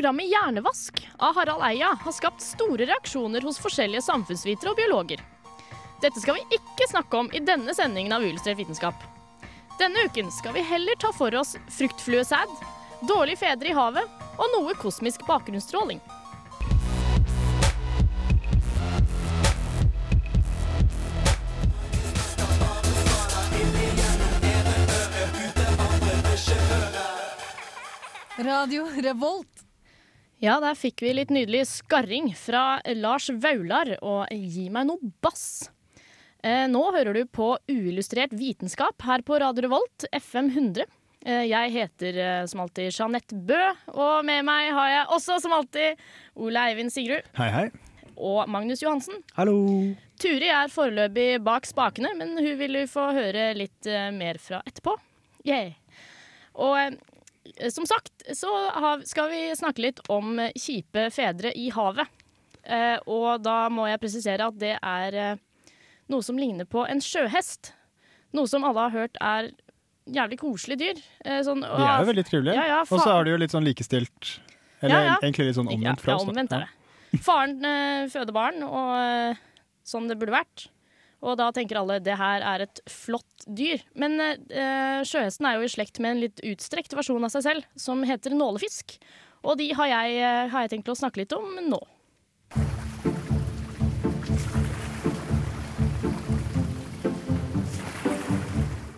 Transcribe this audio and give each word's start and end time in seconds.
Programmet 0.00 0.30
Hjernevask 0.30 1.08
av 1.18 1.34
Harald 1.36 1.62
Eia 1.62 1.88
har 2.02 2.12
skapt 2.16 2.40
store 2.40 2.86
reaksjoner 2.88 3.44
hos 3.44 3.58
forskjellige 3.60 4.00
samfunnsvitere 4.06 4.72
og 4.72 4.78
biologer. 4.78 5.20
Dette 6.00 6.22
skal 6.22 6.38
vi 6.38 6.56
ikke 6.56 6.86
snakke 6.88 7.18
om 7.20 7.28
i 7.36 7.42
denne 7.44 7.74
sendingen 7.76 8.16
av 8.16 8.24
Uillustrert 8.24 8.56
vitenskap. 8.56 8.96
Denne 9.76 10.06
uken 10.08 10.32
skal 10.32 10.56
vi 10.56 10.64
heller 10.64 10.96
ta 10.96 11.12
for 11.12 11.36
oss 11.36 11.52
fruktfluesæd, 11.76 12.56
dårlige 13.12 13.42
fedre 13.42 13.74
i 13.74 13.76
havet 13.76 14.24
og 14.40 14.48
noe 14.56 14.72
kosmisk 14.80 15.28
bakgrunnsstråling. 15.28 16.00
Radio 28.40 28.88
Revolt. 28.96 29.69
Ja, 30.40 30.54
der 30.62 30.76
fikk 30.78 31.02
vi 31.04 31.12
litt 31.12 31.32
nydelig 31.34 31.66
skarring 31.68 32.30
fra 32.38 32.78
Lars 32.96 33.26
Vaular 33.42 33.90
og 34.00 34.30
Gi 34.32 34.70
meg 34.72 34.86
noe 34.88 35.10
bass. 35.20 35.68
Eh, 36.40 36.64
nå 36.72 36.80
hører 36.94 37.18
du 37.18 37.26
på 37.28 37.50
Uillustrert 37.68 38.32
vitenskap 38.32 39.04
her 39.04 39.20
på 39.26 39.36
Radio 39.42 39.66
Revolt, 39.66 40.06
FM 40.16 40.48
100. 40.54 40.86
Eh, 41.26 41.42
jeg 41.50 41.74
heter 41.74 42.20
eh, 42.24 42.46
som 42.48 42.62
alltid 42.64 42.88
Jeanette 42.88 43.36
Bø, 43.36 43.58
og 43.92 44.24
med 44.24 44.46
meg 44.48 44.70
har 44.72 44.88
jeg 44.94 45.10
også 45.18 45.36
som 45.44 45.52
alltid 45.58 46.00
Ole 46.40 46.62
Eivind 46.70 46.94
Sigrud 46.94 47.28
Hei, 47.36 47.50
hei. 47.52 47.66
og 48.16 48.48
Magnus 48.48 48.80
Johansen. 48.80 49.20
Hallo. 49.36 49.58
Turi 50.20 50.48
er 50.48 50.72
foreløpig 50.72 51.34
bak 51.44 51.68
spakene, 51.68 52.14
men 52.16 52.32
hun 52.40 52.56
vil 52.64 52.80
du 52.80 52.86
få 52.88 53.10
høre 53.12 53.50
litt 53.60 53.84
eh, 53.92 54.08
mer 54.16 54.40
fra 54.40 54.64
etterpå. 54.64 54.96
Yeah. 55.44 55.76
Og 56.56 56.78
eh, 56.80 56.96
som 57.72 57.86
sagt 57.88 58.24
så 58.36 58.50
skal 59.08 59.30
vi 59.32 59.42
snakke 59.58 59.82
litt 59.84 60.00
om 60.12 60.38
kjipe 60.54 61.08
fedre 61.14 61.52
i 61.56 61.68
havet. 61.74 62.08
Eh, 62.62 62.98
og 63.08 63.40
da 63.42 63.68
må 63.72 63.86
jeg 63.88 64.00
presisere 64.02 64.46
at 64.50 64.58
det 64.60 64.74
er 64.76 65.16
eh, 65.16 65.40
noe 66.12 66.24
som 66.24 66.38
ligner 66.38 66.68
på 66.68 66.84
en 66.86 67.00
sjøhest. 67.02 67.72
Noe 68.36 68.50
som 68.50 68.66
alle 68.68 68.84
har 68.86 68.94
hørt 68.94 69.18
er 69.20 69.50
jævlig 70.10 70.38
koselig 70.40 70.78
dyr. 70.80 71.00
Eh, 71.24 71.40
sånn, 71.46 71.64
De 71.64 71.86
er 71.86 72.04
jo 72.04 72.10
veldig 72.10 72.26
trivelige. 72.28 72.56
Ja, 72.58 72.66
ja, 72.74 72.80
og 72.84 73.00
så 73.00 73.14
er 73.14 73.26
det 73.26 73.34
jo 73.34 73.40
litt 73.42 73.54
sånn 73.54 73.66
likestilt. 73.66 74.34
Eller 74.80 74.94
Ja, 74.96 75.00
ja. 75.12 75.16
egentlig 75.22 75.50
litt 75.50 75.58
sånn 75.58 75.70
omvendt 75.72 76.04
fra 76.04 76.14
ja, 76.14 76.18
oss. 76.18 76.26
da. 76.26 76.34
omvendt 76.34 76.56
er 76.56 76.66
det. 76.66 77.22
Faren 77.26 77.64
eh, 77.66 78.04
føder 78.12 78.36
barn, 78.36 78.62
og 78.66 78.92
eh, 79.00 79.40
sånn 79.86 80.06
det 80.10 80.16
burde 80.20 80.36
vært. 80.36 80.68
Og 81.20 81.36
da 81.36 81.50
tenker 81.52 81.80
alle 81.80 81.98
det 82.00 82.16
her 82.16 82.44
er 82.46 82.64
et 82.64 82.80
flott 82.88 83.44
dyr. 83.44 83.82
Men 83.98 84.16
eh, 84.20 85.00
sjøhesten 85.04 85.48
er 85.48 85.58
jo 85.58 85.66
i 85.68 85.72
slekt 85.72 86.00
med 86.00 86.14
en 86.14 86.22
litt 86.24 86.44
utstrekt 86.48 86.96
versjon 86.96 87.24
av 87.26 87.32
seg 87.34 87.44
selv, 87.44 87.66
som 87.76 88.00
heter 88.08 88.36
nålefisk. 88.36 88.96
Og 89.44 89.58
de 89.60 89.70
har 89.76 89.90
jeg, 89.92 90.20
eh, 90.24 90.46
har 90.52 90.64
jeg 90.64 90.76
tenkt 90.76 90.92
å 90.92 90.96
snakke 90.96 91.22
litt 91.22 91.36
om 91.36 91.60
nå. 91.68 91.80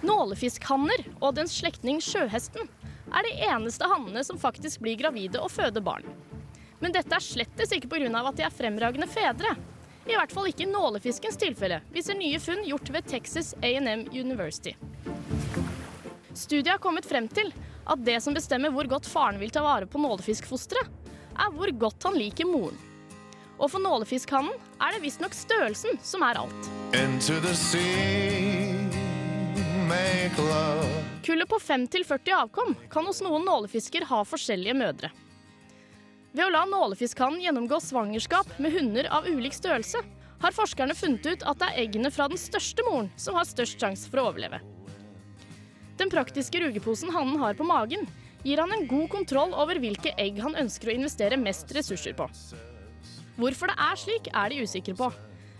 Nålefiskhanner 0.06 1.06
og 1.18 1.34
dens 1.38 1.58
slektning 1.58 1.98
sjøhesten 2.02 2.70
er 3.12 3.26
de 3.26 3.34
eneste 3.50 3.86
hannene 3.90 4.22
som 4.26 4.38
faktisk 4.40 4.82
blir 4.84 4.98
gravide 5.00 5.42
og 5.42 5.50
føder 5.52 5.82
barn. 5.84 6.06
Men 6.82 6.94
dette 6.94 7.14
er 7.14 7.22
slettes 7.22 7.74
ikke 7.74 7.90
pga. 7.90 8.10
at 8.26 8.36
de 8.36 8.46
er 8.46 8.54
fremragende 8.54 9.06
fedre. 9.10 9.54
I 10.02 10.16
hvert 10.18 10.32
fall 10.34 10.48
ikke 10.50 10.66
nålefiskens 10.66 11.36
tilfelle, 11.38 11.78
viser 11.94 12.16
nye 12.18 12.38
funn 12.42 12.64
gjort 12.66 12.88
ved 12.90 13.06
Texas 13.06 13.52
A&M 13.62 14.08
University. 14.10 14.74
Studiet 16.34 16.72
har 16.72 16.80
kommet 16.82 17.06
frem 17.06 17.28
til 17.30 17.52
at 17.86 18.02
det 18.02 18.16
som 18.24 18.34
bestemmer 18.34 18.72
hvor 18.74 18.88
godt 18.90 19.06
faren 19.06 19.38
vil 19.38 19.52
ta 19.54 19.62
vare 19.62 19.86
på 19.86 20.00
nålefiskfosteret, 20.02 20.90
er 21.32 21.54
hvor 21.54 21.70
godt 21.84 22.08
han 22.08 22.18
liker 22.18 22.50
moren. 22.50 22.78
Og 23.62 23.70
for 23.70 23.78
nålefiskhannen 23.84 24.56
er 24.82 24.96
det 24.96 25.04
visstnok 25.04 25.36
størrelsen 25.38 26.00
som 26.02 26.24
er 26.26 26.40
alt. 26.42 26.70
Kullet 31.22 31.48
på 31.48 31.58
5-40 31.62 32.34
avkom 32.40 32.74
kan 32.90 33.06
hos 33.06 33.22
noen 33.22 33.46
nålefisker 33.46 34.08
ha 34.10 34.24
forskjellige 34.26 34.74
mødre. 34.74 35.12
Ved 36.32 36.46
å 36.46 36.52
la 36.52 36.62
nålefiskhannen 36.64 37.42
gjennomgå 37.44 37.76
svangerskap 37.84 38.48
med 38.56 38.72
hunder 38.72 39.08
av 39.12 39.26
ulik 39.28 39.52
størrelse, 39.52 40.00
har 40.42 40.54
forskerne 40.56 40.94
funnet 40.96 41.26
ut 41.28 41.44
at 41.46 41.58
det 41.60 41.68
er 41.68 41.80
eggene 41.84 42.10
fra 42.10 42.24
den 42.32 42.40
største 42.40 42.82
moren 42.86 43.10
som 43.20 43.36
har 43.36 43.46
størst 43.46 43.78
sjanse 43.78 44.08
for 44.10 44.22
å 44.22 44.30
overleve. 44.30 44.62
Den 46.00 46.10
praktiske 46.10 46.62
rugeposen 46.64 47.12
hannen 47.14 47.36
har 47.38 47.54
på 47.54 47.68
magen, 47.68 48.08
gir 48.42 48.58
han 48.64 48.72
en 48.74 48.88
god 48.90 49.10
kontroll 49.12 49.52
over 49.52 49.78
hvilke 49.78 50.14
egg 50.18 50.40
han 50.42 50.56
ønsker 50.58 50.90
å 50.90 50.96
investere 50.96 51.38
mest 51.38 51.70
ressurser 51.76 52.16
på. 52.16 52.26
Hvorfor 53.36 53.70
det 53.70 53.78
er 53.78 54.00
slik, 54.00 54.32
er 54.32 54.50
de 54.50 54.64
usikre 54.64 54.96
på. 54.98 55.12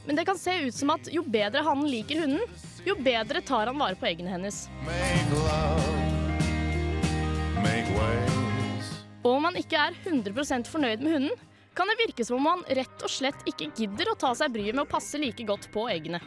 Men 0.09 0.19
det 0.19 0.27
kan 0.27 0.41
se 0.41 0.57
ut 0.65 0.75
som 0.75 0.91
at 0.97 1.13
jo 1.15 1.23
bedre 1.23 1.63
hannen 1.69 1.87
liker 1.93 2.25
hunden, 2.25 2.43
jo 2.89 2.97
bedre 2.99 3.45
tar 3.45 3.69
han 3.71 3.79
vare 3.79 4.01
på 4.01 4.09
eggene 4.09 4.33
hennes. 4.35 4.65
Make 4.89 5.37
love, 5.37 5.99
make 7.61 7.99
waves. 8.01 8.42
Og 9.23 9.37
om 9.37 9.45
man 9.47 9.59
ikke 9.59 9.79
er 9.79 9.97
100% 10.03 10.71
fornøyd 10.71 11.03
med 11.03 11.17
hunden, 11.17 11.49
kan 11.73 11.89
det 11.89 12.01
virke 12.03 12.25
som 12.27 12.37
om 12.37 12.49
man 12.51 12.65
rett 12.77 13.05
og 13.05 13.11
slett 13.11 13.47
ikke 13.49 13.71
gidder 13.79 14.11
å 14.13 14.19
ta 14.19 14.35
seg 14.37 14.53
bryet 14.53 14.77
med 14.77 14.85
å 14.85 14.91
passe 14.91 15.21
like 15.21 15.47
godt 15.49 15.71
på 15.73 15.87
eggene. 15.89 16.21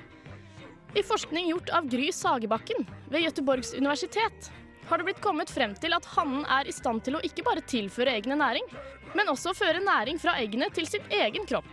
I 0.95 1.03
forskning 1.03 1.49
gjort 1.51 1.69
av 1.75 1.89
Gry 1.91 2.07
Sagebakken 2.15 2.85
ved 3.11 3.25
Gøteborgs 3.25 3.73
universitet 3.75 4.49
har 4.87 5.01
det 5.01 5.07
blitt 5.09 5.21
kommet 5.21 5.51
frem 5.51 5.73
til 5.81 5.93
at 5.97 6.07
hannen 6.15 6.45
er 6.57 6.69
i 6.69 6.73
stand 6.73 7.03
til 7.05 7.17
å 7.17 7.23
ikke 7.25 7.43
bare 7.45 7.65
tilføre 7.67 8.13
eggene 8.15 8.37
næring, 8.39 8.69
men 9.17 9.31
også 9.33 9.53
føre 9.57 9.83
næring 9.83 10.21
fra 10.21 10.37
eggene 10.41 10.69
til 10.73 10.87
sin 10.89 11.03
egen 11.13 11.45
kropp. 11.49 11.67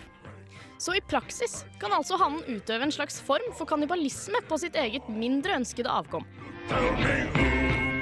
Så 0.83 0.97
i 0.99 1.05
praksis 1.07 1.61
kan 1.79 1.95
altså 1.95 2.19
hannen 2.19 2.43
utøve 2.49 2.89
en 2.89 2.95
slags 2.95 3.21
form 3.23 3.53
for 3.55 3.71
kannibalisme 3.71 4.43
på 4.49 4.59
sitt 4.59 4.77
eget 4.81 5.07
mindre 5.13 5.61
ønskede 5.61 5.93
avkom. 5.93 6.27
Tell 6.69 6.93
me 7.37 7.52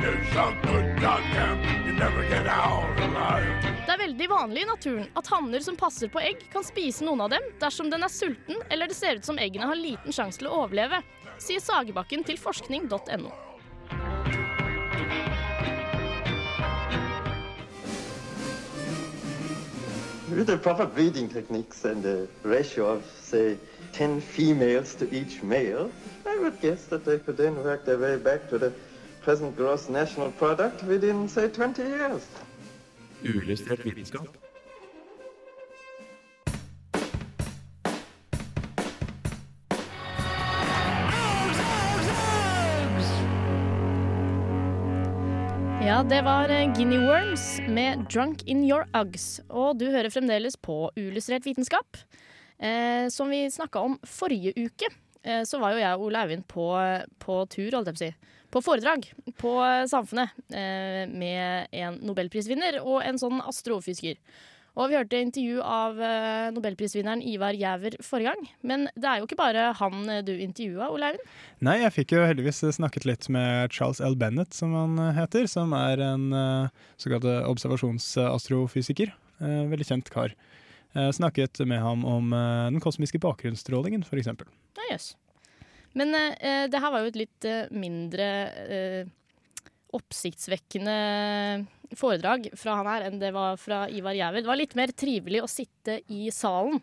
Det 0.00 0.08
er 3.92 3.98
veldig 4.00 4.28
vanlig 4.30 4.62
i 4.62 4.68
naturen 4.68 5.08
at 5.18 5.28
hanner 5.28 5.60
som 5.60 5.76
passer 5.76 6.08
på 6.08 6.22
egg, 6.24 6.46
kan 6.52 6.64
spise 6.64 7.04
noen 7.04 7.20
av 7.26 7.28
dem 7.34 7.44
dersom 7.60 7.90
den 7.92 8.06
er 8.06 8.12
sulten 8.12 8.56
eller 8.70 8.88
det 8.88 8.96
ser 8.96 9.20
ut 9.20 9.28
som 9.28 9.36
eggene 9.36 9.68
har 9.68 9.76
liten 9.76 10.14
sjanse 10.16 10.40
til 10.40 10.48
å 10.48 10.62
overleve, 10.62 11.02
sier 11.36 11.60
Sagebakken 11.60 12.24
til 12.24 12.40
forskning.no. 12.40 13.30
With 20.30 20.46
the 20.46 20.56
proper 20.56 20.86
breeding 20.86 21.28
techniques 21.28 21.84
and 21.84 22.06
a 22.06 22.26
ratio 22.44 22.86
of, 22.86 23.04
say, 23.20 23.58
10 23.92 24.20
females 24.22 24.94
to 24.94 25.04
each 25.12 25.42
male, 25.42 25.90
I 26.24 26.38
would 26.38 26.58
guess 26.62 26.86
that 26.86 27.04
they 27.04 27.18
could 27.18 27.36
then 27.36 27.56
work 27.56 27.84
their 27.84 27.98
way 27.98 28.16
back 28.16 28.48
to 28.48 28.56
the 28.56 28.72
present 29.30 29.56
gross 29.56 29.88
national 29.88 30.32
product 30.32 30.82
within, 30.82 31.28
say, 31.28 31.48
20 31.48 31.82
years. 31.82 32.22
Uillustrert 33.22 33.86
vitenskap. 33.86 34.26
Ja, 45.82 46.02
det 46.02 46.22
var 46.22 46.48
eh, 46.48 46.74
Guinea 46.74 46.98
Worms 46.98 47.60
med 47.68 47.98
'Drunk 48.10 48.42
In 48.46 48.64
Your 48.70 48.84
Uggs'. 48.92 49.40
Og 49.48 49.78
du 49.78 49.86
hører 49.86 50.10
fremdeles 50.10 50.56
på 50.56 50.90
Uillustrert 50.96 51.46
vitenskap. 51.46 52.02
Eh, 52.58 53.06
som 53.08 53.30
vi 53.30 53.46
snakka 53.50 53.78
om 53.78 53.98
forrige 54.02 54.52
uke, 54.56 54.90
så 55.44 55.58
var 55.60 55.74
jo 55.74 55.82
jeg 55.82 55.96
og 55.98 56.06
Ole 56.08 56.20
Eivind 56.24 56.46
på, 56.48 56.66
på 57.20 57.34
tur, 57.52 57.70
holdt 57.76 57.90
jeg 57.90 57.96
på 57.96 58.00
å 58.00 58.04
si. 58.06 58.12
På 58.50 58.62
foredrag 58.64 59.04
på 59.38 59.50
eh, 59.62 59.84
Samfunnet 59.86 60.32
eh, 60.50 61.04
med 61.06 61.68
en 61.76 62.00
nobelprisvinner 62.08 62.80
og 62.82 63.02
en 63.06 63.20
sånn 63.20 63.38
astrofysiker. 63.46 64.16
Og 64.78 64.86
vi 64.90 64.96
hørte 64.96 65.18
intervju 65.22 65.60
av 65.66 65.98
eh, 66.02 66.48
nobelprisvinneren 66.54 67.22
Ivar 67.26 67.54
Gjæver 67.58 67.96
forrige 68.06 68.32
gang. 68.32 68.48
Men 68.66 68.88
det 68.94 69.06
er 69.10 69.20
jo 69.20 69.26
ikke 69.28 69.38
bare 69.38 69.68
han 69.78 70.02
eh, 70.10 70.22
du 70.26 70.32
intervjua, 70.34 70.88
Ole 70.94 71.12
Eivind. 71.12 71.32
Nei, 71.66 71.76
jeg 71.84 71.94
fikk 71.98 72.14
jo 72.16 72.24
heldigvis 72.26 72.62
snakket 72.78 73.06
litt 73.06 73.28
med 73.34 73.70
Charles 73.74 74.00
L. 74.02 74.16
Bennett, 74.18 74.54
som 74.56 74.74
han 74.78 74.98
eh, 74.98 75.12
heter. 75.18 75.46
Som 75.50 75.74
er 75.76 76.02
en 76.06 76.30
såkalt 77.02 77.26
observasjonsastrofysiker. 77.50 79.12
eh, 79.40 79.62
veldig 79.70 79.86
kjent 79.90 80.10
kar. 80.10 80.34
Jeg 80.94 81.14
snakket 81.14 81.60
med 81.70 81.78
ham 81.82 82.02
om 82.04 82.32
eh, 82.34 82.70
den 82.74 82.82
kosmiske 82.82 83.20
bakgrunnsstrålingen, 83.22 84.02
f.eks. 84.02 84.32
Jøss. 84.92 85.14
Men 85.98 86.14
eh, 86.14 86.66
det 86.70 86.80
her 86.80 86.92
var 86.92 87.02
jo 87.02 87.10
et 87.10 87.18
litt 87.18 87.48
eh, 87.48 87.70
mindre 87.74 88.28
eh, 88.62 89.10
oppsiktsvekkende 89.96 90.96
foredrag 91.98 92.46
fra 92.58 92.76
han 92.78 92.90
her 92.90 93.08
enn 93.08 93.18
det 93.18 93.32
var 93.34 93.58
fra 93.58 93.84
Ivar 93.90 94.14
Gjæver. 94.14 94.44
Det 94.44 94.50
var 94.52 94.60
litt 94.60 94.76
mer 94.78 94.92
trivelig 94.94 95.42
å 95.42 95.50
sitte 95.50 95.98
i 96.14 96.28
salen. 96.34 96.78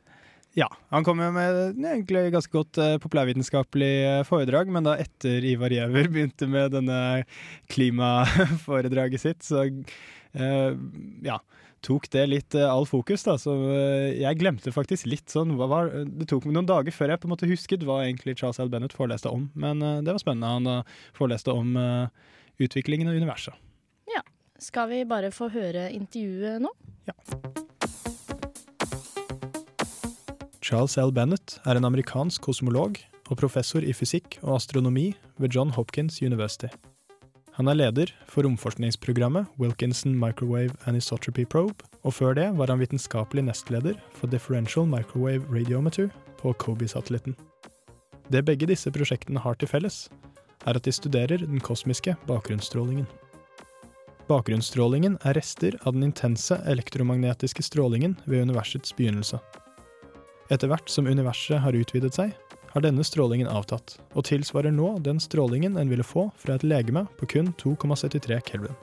Ja, 0.58 0.68
han 0.90 1.06
kom 1.06 1.20
jo 1.22 1.28
med 1.36 1.78
egentlig 1.78 2.32
ganske 2.34 2.54
godt 2.54 2.80
eh, 2.82 2.96
populærvitenskapelig 3.04 3.92
eh, 4.08 4.24
foredrag, 4.26 4.72
men 4.74 4.88
da 4.88 4.96
etter 4.98 5.46
Ivar 5.46 5.74
Giæver 5.74 6.10
begynte 6.14 6.50
med 6.50 6.74
denne 6.74 7.00
klimaforedraget 7.70 9.22
sitt, 9.22 9.46
så 9.46 9.68
eh, 9.68 10.72
ja, 11.28 11.38
tok 11.86 12.08
det 12.14 12.24
litt 12.30 12.56
eh, 12.58 12.68
all 12.68 12.88
fokus, 12.90 13.24
da. 13.28 13.38
Så 13.42 13.54
eh, 13.72 14.18
jeg 14.22 14.40
glemte 14.40 14.74
faktisk 14.74 15.08
litt 15.10 15.32
sånn 15.34 15.56
var 15.60 15.92
Det 16.06 16.28
tok 16.30 16.48
meg 16.48 16.58
noen 16.58 16.70
dager 16.70 16.96
før 16.96 17.14
jeg 17.14 17.22
på 17.22 17.30
en 17.30 17.34
måte 17.36 17.50
husket 17.50 17.86
hva 17.88 18.02
egentlig 18.06 18.38
Charles 18.40 18.60
L. 18.64 18.72
Bennett 18.74 18.96
foreleste 18.98 19.32
om, 19.32 19.50
men 19.58 19.84
eh, 19.86 20.02
det 20.06 20.16
var 20.16 20.24
spennende. 20.24 20.54
Han 20.58 20.88
foreleste 21.18 21.54
om 21.54 21.76
eh, 21.80 22.34
utviklingen 22.64 23.12
av 23.12 23.20
universet. 23.20 23.56
Ja. 24.12 24.24
Skal 24.62 24.90
vi 24.92 25.04
bare 25.08 25.32
få 25.34 25.52
høre 25.54 25.90
intervjuet 25.94 26.64
nå? 26.64 26.74
Ja. 27.10 27.16
Charles 30.68 30.98
L. 31.00 31.14
Bennett 31.16 31.60
er 31.64 31.80
en 31.80 31.88
amerikansk 31.88 32.44
kosmolog 32.44 33.00
og 33.28 33.40
professor 33.40 33.84
i 33.84 33.96
fysikk 33.96 34.40
og 34.42 34.58
astronomi 34.58 35.12
ved 35.40 35.56
John 35.56 35.72
Hopkins 35.76 36.20
University. 36.22 36.72
Han 37.58 37.66
er 37.72 37.74
leder 37.74 38.12
for 38.30 38.46
romforskningsprogrammet 38.46 39.48
Wilkinson 39.58 40.14
Microwave 40.14 40.76
Anisotropy 40.86 41.42
Probe, 41.50 41.82
og 42.06 42.14
før 42.14 42.36
det 42.38 42.52
var 42.54 42.70
han 42.70 42.78
vitenskapelig 42.78 43.48
nestleder 43.48 43.98
for 44.14 44.30
Differential 44.30 44.86
Microwave 44.86 45.42
Radiometer 45.50 46.12
på 46.38 46.54
Kobi-satellitten. 46.62 47.34
Det 48.30 48.44
begge 48.46 48.70
disse 48.70 48.94
prosjektene 48.94 49.42
har 49.42 49.58
til 49.58 49.72
felles, 49.72 50.04
er 50.70 50.78
at 50.78 50.86
de 50.86 50.94
studerer 50.94 51.42
den 51.42 51.58
kosmiske 51.58 52.14
bakgrunnsstrålingen. 52.30 53.08
Bakgrunnsstrålingen 54.30 55.18
er 55.26 55.40
rester 55.40 55.80
av 55.82 55.98
den 55.98 56.12
intense 56.12 56.60
elektromagnetiske 56.70 57.66
strålingen 57.66 58.20
ved 58.28 58.46
universets 58.46 58.94
begynnelse. 58.94 59.42
Etter 60.54 60.70
hvert 60.70 60.94
som 60.94 61.10
universet 61.10 61.64
har 61.64 61.74
utvidet 61.74 62.14
seg, 62.20 62.38
har 62.78 62.86
denne 62.86 63.02
strålingen 63.06 63.50
avtatt, 63.50 63.96
og 64.14 64.28
tilsvarer 64.30 64.74
nå 64.74 65.00
den 65.02 65.18
strålingen 65.24 65.80
en 65.82 65.90
ville 65.90 66.06
få 66.06 66.28
fra 66.38 66.58
et 66.58 66.66
legeme 66.68 67.08
på 67.18 67.26
kun 67.34 67.50
2,73 67.58 68.38
kelvin. 68.46 68.76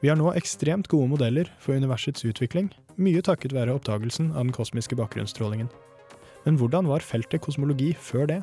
Vi 0.00 0.08
har 0.10 0.18
nå 0.18 0.32
ekstremt 0.34 0.88
gode 0.90 1.12
modeller 1.12 1.50
for 1.62 1.78
universets 1.78 2.24
utvikling, 2.26 2.72
mye 2.98 3.22
takket 3.22 3.54
være 3.54 3.76
oppdagelsen 3.76 4.32
av 4.32 4.48
den 4.48 4.54
kosmiske 4.56 4.98
bakgrunnsstrålingen. 4.98 5.68
Men 6.46 6.56
hvordan 6.58 6.88
var 6.90 7.04
feltet 7.04 7.44
kosmologi 7.44 7.92
før 7.94 8.26
det? 8.26 8.40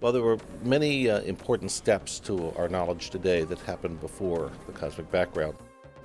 Well, 0.00 0.10
there 0.10 0.24
were 0.24 0.40
many 0.64 1.08
uh, 1.08 1.20
important 1.22 1.70
steps 1.70 2.18
to 2.20 2.50
our 2.56 2.66
knowledge 2.66 3.10
today 3.10 3.44
that 3.44 3.60
happened 3.60 4.00
before 4.00 4.50
the 4.66 4.72
cosmic 4.72 5.12
background. 5.12 5.54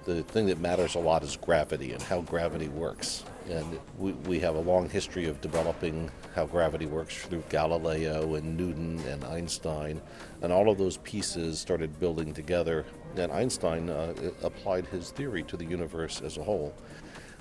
The 0.07 0.23
thing 0.23 0.45
that 0.45 0.61
matters 0.61 0.95
a 0.95 0.99
lot 0.99 1.21
is 1.21 1.35
gravity 1.35 1.91
and 1.91 2.01
how 2.01 2.21
gravity 2.21 2.69
works. 2.69 3.25
And 3.49 3.77
we, 3.97 4.13
we 4.13 4.39
have 4.39 4.55
a 4.55 4.59
long 4.61 4.87
history 4.89 5.25
of 5.25 5.41
developing 5.41 6.09
how 6.33 6.45
gravity 6.45 6.85
works 6.85 7.17
through 7.25 7.43
Galileo 7.49 8.35
and 8.35 8.55
Newton 8.55 9.01
and 9.09 9.25
Einstein. 9.25 10.01
And 10.41 10.53
all 10.53 10.69
of 10.69 10.77
those 10.77 10.95
pieces 10.99 11.59
started 11.59 11.99
building 11.99 12.33
together. 12.33 12.85
And 13.17 13.33
Einstein 13.33 13.89
uh, 13.89 14.13
applied 14.43 14.85
his 14.85 15.11
theory 15.11 15.43
to 15.43 15.57
the 15.57 15.65
universe 15.65 16.21
as 16.21 16.37
a 16.37 16.43
whole. 16.43 16.73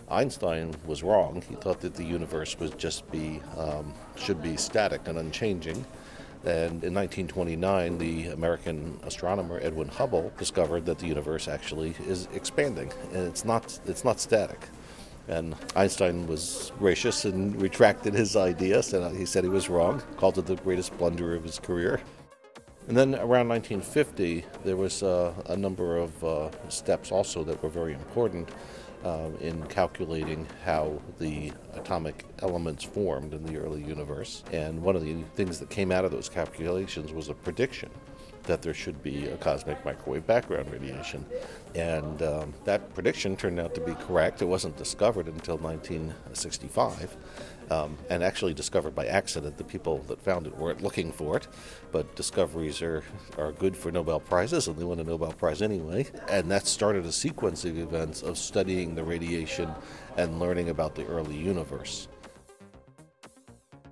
Einstein 0.08 0.74
was 0.86 1.04
wrong. 1.04 1.44
He 1.48 1.54
thought 1.54 1.80
that 1.82 1.94
the 1.94 2.04
universe 2.04 2.58
would 2.58 2.76
just 2.76 3.08
be 3.12 3.40
um, 3.56 3.94
should 4.16 4.42
be 4.42 4.56
static 4.56 5.06
and 5.06 5.18
unchanging. 5.18 5.86
And 6.46 6.84
in 6.84 6.94
1929, 6.94 7.98
the 7.98 8.28
American 8.28 9.00
astronomer 9.02 9.58
Edwin 9.60 9.88
Hubble 9.88 10.32
discovered 10.38 10.86
that 10.86 11.00
the 11.00 11.06
universe 11.06 11.48
actually 11.48 11.96
is 12.06 12.28
expanding, 12.32 12.92
and 13.12 13.26
it's 13.26 13.44
not 13.44 13.80
it's 13.86 14.04
not 14.04 14.20
static. 14.20 14.60
And 15.26 15.56
Einstein 15.74 16.28
was 16.28 16.70
gracious 16.78 17.24
and 17.24 17.60
retracted 17.60 18.14
his 18.14 18.36
ideas, 18.36 18.94
and 18.94 19.16
he 19.16 19.26
said 19.26 19.42
he 19.42 19.50
was 19.50 19.68
wrong, 19.68 20.00
called 20.18 20.38
it 20.38 20.46
the 20.46 20.54
greatest 20.54 20.96
blunder 20.98 21.34
of 21.34 21.42
his 21.42 21.58
career. 21.58 22.00
And 22.86 22.96
then 22.96 23.16
around 23.16 23.48
1950, 23.48 24.44
there 24.64 24.76
was 24.76 25.02
uh, 25.02 25.34
a 25.46 25.56
number 25.56 25.96
of 25.96 26.22
uh, 26.22 26.50
steps 26.68 27.10
also 27.10 27.42
that 27.42 27.60
were 27.60 27.68
very 27.68 27.92
important 27.92 28.48
um, 29.06 29.36
in 29.40 29.64
calculating 29.66 30.46
how 30.64 31.00
the 31.18 31.52
atomic 31.74 32.24
elements 32.40 32.82
formed 32.82 33.34
in 33.34 33.44
the 33.46 33.56
early 33.56 33.82
universe. 33.84 34.42
And 34.52 34.82
one 34.82 34.96
of 34.96 35.02
the 35.04 35.22
things 35.36 35.60
that 35.60 35.70
came 35.70 35.92
out 35.92 36.04
of 36.04 36.10
those 36.10 36.28
calculations 36.28 37.12
was 37.12 37.28
a 37.28 37.34
prediction 37.34 37.90
that 38.44 38.62
there 38.62 38.74
should 38.74 39.02
be 39.02 39.26
a 39.26 39.36
cosmic 39.36 39.84
microwave 39.84 40.26
background 40.26 40.70
radiation. 40.70 41.24
And 41.74 42.22
um, 42.22 42.54
that 42.64 42.94
prediction 42.94 43.36
turned 43.36 43.60
out 43.60 43.74
to 43.74 43.80
be 43.80 43.94
correct. 43.94 44.42
It 44.42 44.46
wasn't 44.46 44.76
discovered 44.76 45.26
until 45.26 45.56
1965, 45.58 47.16
um, 47.70 47.96
and 48.10 48.22
actually 48.22 48.54
discovered 48.54 48.94
by 48.94 49.06
accident. 49.06 49.56
The 49.58 49.64
people 49.64 49.98
that 50.08 50.20
found 50.20 50.46
it 50.46 50.56
weren't 50.56 50.82
looking 50.82 51.12
for 51.12 51.36
it, 51.36 51.48
but 51.92 52.16
discoveries 52.16 52.82
are, 52.82 53.02
are 53.38 53.52
good 53.52 53.76
for 53.76 53.90
Nobel 53.90 54.20
Prizes, 54.20 54.68
and 54.68 54.76
they 54.76 54.84
won 54.84 55.00
a 55.00 55.04
Nobel 55.04 55.32
Prize 55.32 55.62
anyway. 55.62 56.06
And 56.28 56.50
that 56.50 56.66
started 56.66 57.04
a 57.04 57.12
sequence 57.12 57.64
of 57.64 57.78
events 57.78 58.22
of 58.22 58.38
studying 58.38 58.94
the 58.94 59.04
radiation 59.04 59.70
and 60.16 60.38
learning 60.38 60.70
about 60.70 60.94
the 60.94 61.06
early 61.06 61.36
universe. 61.36 62.08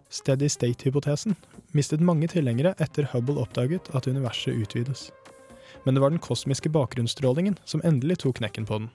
Steady 0.09 0.49
state-hypotesen 0.49 1.35
mistet 1.73 2.00
mange 2.00 2.29
tilhengere 2.31 2.75
etter 2.79 3.09
Hubble 3.12 3.43
oppdaget 3.43 3.91
at 3.94 4.06
universet 4.06 4.55
utvides. 4.55 5.11
Men 5.85 5.94
det 5.94 6.00
var 6.00 6.11
den 6.11 6.23
kosmiske 6.23 6.70
bakgrunnsstrålingen 6.70 7.59
som 7.65 7.82
endelig 7.85 8.19
tok 8.23 8.38
knekken 8.38 8.67
på 8.67 8.79
den. 8.79 8.91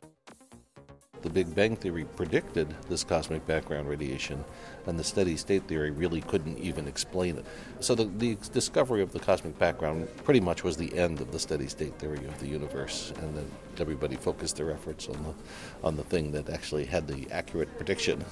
The 1.21 1.30
Big 1.30 1.54
Bang 1.54 1.75
Theory 1.75 2.06
predicted 2.16 2.74
this 2.88 3.04
cosmic 3.04 3.45
background 3.45 3.89
radiation, 3.89 4.44
and 4.88 4.98
the 4.98 5.04
steady 5.04 5.36
state 5.36 5.63
theory 5.68 5.92
really 5.92 6.21
couldn't 6.21 6.57
even 6.60 6.88
explain 6.88 7.38
it. 7.38 7.45
So, 7.81 7.94
the, 7.94 8.06
the 8.06 8.38
discovery 8.54 9.01
of 9.01 9.12
the 9.12 9.19
cosmic 9.19 9.60
background 9.60 10.07
pretty 10.24 10.39
much 10.39 10.63
was 10.63 10.77
the 10.77 10.98
end 10.98 11.19
of 11.19 11.31
the 11.31 11.39
steady 11.39 11.68
state 11.68 12.00
theory 12.00 12.25
of 12.25 12.39
the 12.39 12.48
universe, 12.48 13.12
and 13.21 13.36
then 13.36 13.51
everybody 13.80 14.16
focused 14.16 14.56
their 14.56 14.71
efforts 14.71 15.10
on 15.10 15.21
the, 15.24 15.88
on 15.88 15.98
the 15.98 16.04
thing 16.04 16.31
that 16.31 16.50
actually 16.50 16.86
had 16.86 17.07
the 17.07 17.27
accurate 17.31 17.69
prediction. 17.77 18.23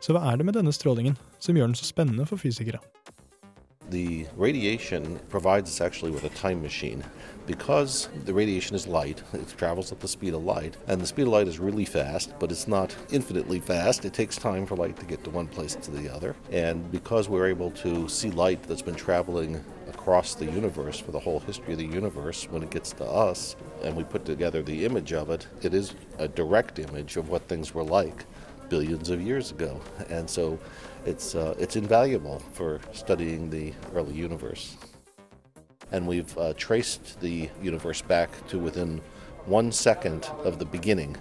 Så 0.00 0.14
hva 0.14 0.20
er 0.30 0.36
det 0.38 0.46
med 0.46 0.54
denne 0.54 0.72
strålingen 0.72 1.16
som 1.42 1.56
gjør 1.58 1.72
den 1.72 1.74
så 1.74 1.84
spennende 1.84 2.26
for 2.26 2.38
fysikere? 2.38 2.78
The 3.90 4.26
radiation 4.36 5.18
provides 5.30 5.70
us 5.70 5.80
actually 5.80 6.10
with 6.10 6.24
a 6.24 6.28
time 6.30 6.60
machine. 6.60 7.02
Because 7.46 8.10
the 8.26 8.34
radiation 8.34 8.76
is 8.76 8.86
light, 8.86 9.22
it 9.32 9.54
travels 9.56 9.90
at 9.90 10.00
the 10.00 10.08
speed 10.08 10.34
of 10.34 10.44
light, 10.44 10.76
and 10.86 11.00
the 11.00 11.06
speed 11.06 11.22
of 11.22 11.28
light 11.28 11.48
is 11.48 11.58
really 11.58 11.86
fast, 11.86 12.34
but 12.38 12.52
it's 12.52 12.68
not 12.68 12.94
infinitely 13.10 13.60
fast. 13.60 14.04
It 14.04 14.12
takes 14.12 14.36
time 14.36 14.66
for 14.66 14.76
light 14.76 14.98
to 14.98 15.06
get 15.06 15.24
to 15.24 15.30
one 15.30 15.46
place 15.46 15.74
to 15.74 15.90
the 15.90 16.14
other. 16.14 16.36
And 16.52 16.90
because 16.92 17.30
we're 17.30 17.46
able 17.46 17.70
to 17.70 18.06
see 18.08 18.30
light 18.30 18.62
that's 18.64 18.82
been 18.82 18.94
traveling 18.94 19.64
across 19.88 20.34
the 20.34 20.44
universe 20.44 20.98
for 20.98 21.12
the 21.12 21.20
whole 21.20 21.40
history 21.40 21.72
of 21.72 21.78
the 21.78 21.86
universe, 21.86 22.46
when 22.50 22.62
it 22.62 22.70
gets 22.70 22.92
to 22.92 23.04
us 23.06 23.56
and 23.82 23.96
we 23.96 24.04
put 24.04 24.26
together 24.26 24.62
the 24.62 24.84
image 24.84 25.14
of 25.14 25.30
it, 25.30 25.46
it 25.62 25.72
is 25.72 25.94
a 26.18 26.28
direct 26.28 26.78
image 26.78 27.16
of 27.16 27.30
what 27.30 27.48
things 27.48 27.72
were 27.72 27.82
like 27.82 28.26
billions 28.68 29.10
of 29.10 29.20
years 29.20 29.50
ago. 29.50 29.80
And 30.08 30.28
so 30.28 30.58
it's, 31.04 31.34
uh, 31.34 31.54
it's 31.58 31.76
invaluable 31.76 32.40
for 32.52 32.80
studying 32.92 33.50
the 33.50 33.72
early 33.94 34.14
universe. 34.14 34.76
And 35.92 36.06
we've 36.06 36.36
uh, 36.36 36.52
traced 36.56 37.20
the 37.20 37.48
universe 37.62 38.02
back 38.02 38.30
to 38.48 38.58
within 38.58 39.00
one 39.46 39.72
second 39.72 40.30
of 40.44 40.58
the 40.58 40.66
beginning. 40.66 41.16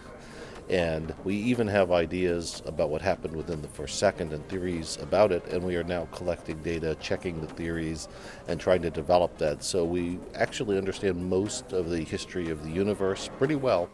And 0.70 1.13
we 1.24 1.36
even 1.36 1.68
have 1.68 1.94
ideas 1.94 2.62
about 2.66 2.89
what 2.89 3.01
happened 3.01 3.34
within 3.34 3.62
the 3.62 3.70
first 3.70 4.00
second 4.00 4.34
and 4.34 4.46
theories 4.50 4.98
about 5.01 5.32
it. 5.32 5.48
And 5.54 5.63
we 5.63 5.77
are 5.77 5.84
now 5.84 6.10
collecting 6.12 6.62
data, 6.62 6.98
checking 7.00 7.39
the 7.39 7.48
theories, 7.48 8.10
and 8.50 8.60
trying 8.60 8.82
to 8.82 8.89
develop 8.89 9.38
that. 9.38 9.63
So 9.63 9.86
we 9.86 10.20
actually 10.36 10.77
understand 10.77 11.30
most 11.30 11.72
of 11.72 11.89
the 11.89 12.04
history 12.04 12.50
of 12.50 12.63
the 12.63 12.72
universe 12.72 13.30
pretty 13.38 13.56
well. 13.56 13.88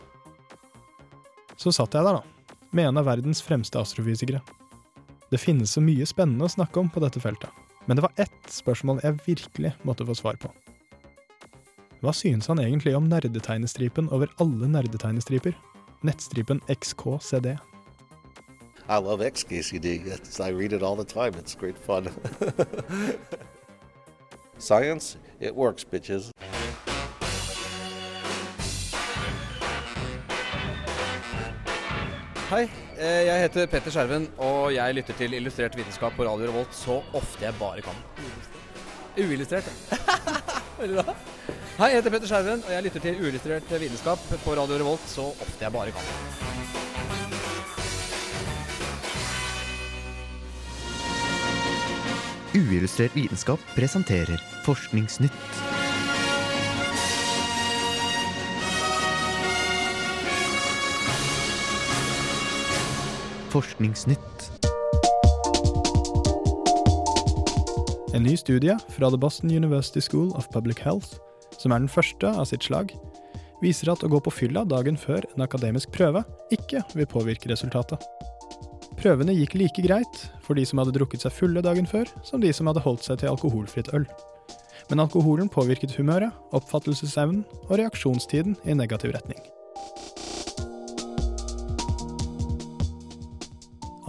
Så 1.58 1.72
satt 1.72 1.94
jeg 1.94 2.04
der, 2.04 2.14
da, 2.14 2.33
med 2.74 2.90
en 2.90 3.00
av 3.00 3.08
verdens 3.08 3.42
fremste 3.46 3.80
astrofysikere. 3.80 4.42
Det 5.32 5.40
finnes 5.42 5.72
så 5.74 5.82
mye 5.82 6.06
spennende 6.10 6.46
å 6.46 6.52
snakke 6.52 6.82
om 6.82 6.90
på 6.92 7.02
dette 7.04 7.22
feltet, 7.22 7.50
men 7.86 7.98
det 7.98 8.06
var 8.06 8.14
ett 8.22 8.52
spørsmål 8.52 9.02
jeg 9.06 9.22
virkelig 9.26 9.74
måtte 9.88 10.06
få 10.06 10.18
svar 10.18 10.38
på. 10.42 10.52
Hva 12.04 12.12
synes 12.12 12.50
han 12.52 12.60
egentlig 12.60 12.98
om 12.98 13.06
nerdetegnestripen 13.08 14.10
over 14.12 14.28
alle 14.44 14.68
nerdetegnestriper? 14.68 15.56
Nettstripen 16.04 16.60
XKCD. 16.68 17.54
I 18.90 18.98
love 19.00 19.24
XKCD. 19.24 20.02
It's, 20.12 20.42
I 20.42 20.52
read 20.52 20.74
it 20.74 20.84
all 20.84 20.98
the 20.98 21.06
time. 21.06 21.40
It's 21.40 21.56
great 21.56 21.78
fun. 21.78 22.10
Science, 24.58 25.16
it 25.40 25.56
works, 25.56 25.86
bitches. 25.86 26.33
Hei, 32.54 32.68
eh, 33.02 33.24
jeg 33.26 33.42
heter 33.48 33.66
Petter 33.66 33.90
Skjerven, 33.90 34.28
og 34.46 34.68
jeg 34.76 34.94
lytter 34.94 35.16
til 35.18 35.32
Illustrert 35.34 35.74
vitenskap 35.74 36.14
på 36.14 36.28
Radio 36.28 36.52
Revolt 36.52 36.76
så 36.78 37.00
ofte 37.18 37.48
jeg 37.48 37.56
bare 37.58 37.82
kan. 37.82 37.98
Uillustrert. 39.18 39.66
Veldig 40.82 41.00
bra. 41.00 41.16
Hei, 41.80 41.88
jeg 41.90 41.98
heter 41.98 42.14
Petter 42.14 42.30
Skjerven, 42.30 42.62
og 42.62 42.76
jeg 42.76 42.86
lytter 42.86 43.06
til 43.08 43.24
Uillustrert 43.26 43.74
vitenskap 43.82 44.30
på 44.46 44.54
Radio 44.60 44.78
Revolt 44.84 45.10
så 45.10 45.32
ofte 45.34 45.66
jeg 45.66 45.74
bare 45.74 45.98
kan. 45.98 46.06
Uillustrert 52.54 53.18
vitenskap 53.18 53.66
presenterer 53.74 54.38
Forskningsnytt. 54.68 55.83
Forskningsnytt. 63.54 64.50
En 68.14 68.24
ny 68.26 68.34
studie 68.38 68.74
fra 68.90 69.12
The 69.14 69.18
Boston 69.18 69.52
University 69.54 70.02
School 70.02 70.32
of 70.36 70.50
Public 70.50 70.82
Health, 70.82 71.20
som 71.62 71.72
er 71.72 71.84
den 71.84 71.92
første 71.92 72.32
av 72.34 72.48
sitt 72.50 72.66
slag, 72.66 72.96
viser 73.62 73.94
at 73.94 74.02
å 74.02 74.10
gå 74.10 74.24
på 74.26 74.34
fylla 74.34 74.66
dagen 74.66 74.98
før 74.98 75.22
en 75.36 75.46
akademisk 75.46 75.94
prøve 75.94 76.26
ikke 76.56 76.82
vil 76.98 77.10
påvirke 77.14 77.54
resultatet. 77.54 78.02
Prøvene 78.98 79.38
gikk 79.38 79.54
like 79.62 79.86
greit 79.86 80.26
for 80.42 80.58
de 80.58 80.66
som 80.66 80.82
hadde 80.82 80.98
drukket 80.98 81.22
seg 81.22 81.38
fulle 81.38 81.62
dagen 81.62 81.86
før, 81.86 82.10
som 82.26 82.42
de 82.42 82.50
som 82.58 82.70
hadde 82.72 82.82
holdt 82.82 83.06
seg 83.06 83.22
til 83.22 83.36
alkoholfritt 83.36 83.94
øl. 83.94 84.10
Men 84.90 85.06
alkoholen 85.06 85.52
påvirket 85.52 85.94
humøret, 86.00 86.34
oppfattelsesevnen 86.58 87.46
og 87.68 87.78
reaksjonstiden 87.78 88.58
i 88.66 88.82
negativ 88.82 89.14
retning. 89.14 89.46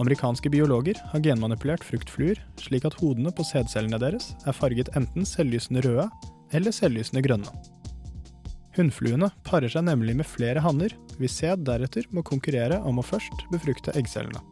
Amerikanske 0.01 0.49
biologer 0.51 0.97
har 1.11 1.21
genmanipulert 1.23 1.83
fruktfluer 1.87 2.41
slik 2.59 2.83
at 2.87 2.97
hodene 2.99 3.31
på 3.31 3.45
sædcellene 3.47 3.99
deres 4.01 4.33
er 4.43 4.55
farget 4.55 4.91
enten 4.99 5.27
selvlysende 5.27 5.85
røde 5.85 6.09
eller 6.55 6.75
selvlysende 6.75 7.23
grønne. 7.23 7.53
Hunnfluene 8.75 9.29
parer 9.47 9.71
seg 9.71 9.85
nemlig 9.87 10.17
med 10.19 10.27
flere 10.27 10.59
hanner, 10.59 10.91
hvis 11.15 11.37
sæd 11.39 11.63
deretter 11.67 12.09
må 12.11 12.25
konkurrere 12.27 12.81
om 12.83 12.99
å 12.99 13.05
først 13.07 13.45
befrukte 13.53 13.95
eggcellene. 13.95 14.43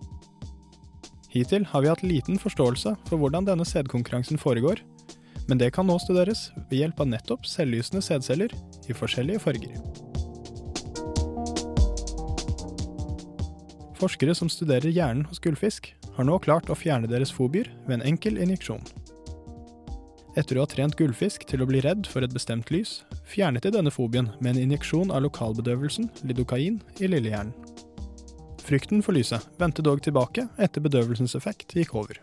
Hittil 1.33 1.65
har 1.67 1.83
vi 1.83 1.91
hatt 1.91 2.05
liten 2.05 2.39
forståelse 2.39 2.95
for 3.09 3.19
hvordan 3.19 3.49
denne 3.49 3.67
sædkonkurransen 3.67 4.39
foregår, 4.39 4.79
men 5.49 5.59
det 5.59 5.73
kan 5.75 5.89
nå 5.89 5.97
studeres 5.99 6.51
ved 6.69 6.79
hjelp 6.79 7.03
av 7.03 7.11
nettopp 7.17 7.49
selvlysende 7.49 8.05
sædceller 8.05 8.55
i 8.87 8.95
forskjellige 8.95 9.43
farger. 9.43 10.02
Forskere 13.97 14.35
som 14.35 14.49
studerer 14.49 14.89
hjernen 14.89 15.25
hos 15.29 15.41
gullfisk, 15.43 15.91
har 16.15 16.27
nå 16.27 16.37
klart 16.41 16.69
å 16.69 16.77
fjerne 16.77 17.09
deres 17.09 17.31
fobier 17.33 17.69
ved 17.87 17.99
en 17.99 18.07
enkel 18.13 18.39
injeksjon. 18.41 18.83
Etter 20.33 20.57
å 20.57 20.63
ha 20.63 20.69
trent 20.69 20.97
gullfisk 20.97 21.45
til 21.49 21.61
å 21.61 21.67
bli 21.69 21.81
redd 21.85 22.07
for 22.09 22.25
et 22.25 22.33
bestemt 22.33 22.71
lys, 22.73 23.03
fjernet 23.29 23.65
de 23.67 23.73
denne 23.75 23.93
fobien 23.93 24.31
med 24.39 24.55
en 24.55 24.63
injeksjon 24.65 25.13
av 25.13 25.21
lokalbedøvelsen 25.27 26.09
lidokain 26.25 26.79
i 26.97 27.09
lillehjernen. 27.11 27.53
Frykten 28.63 29.03
for 29.03 29.13
lyset 29.13 29.43
vendte 29.59 29.83
dog 29.83 29.99
tilbake 30.01 30.47
etter 30.57 30.81
bedøvelsens 30.81 31.35
effekt 31.35 31.75
gikk 31.75 31.93
over. 31.99 32.17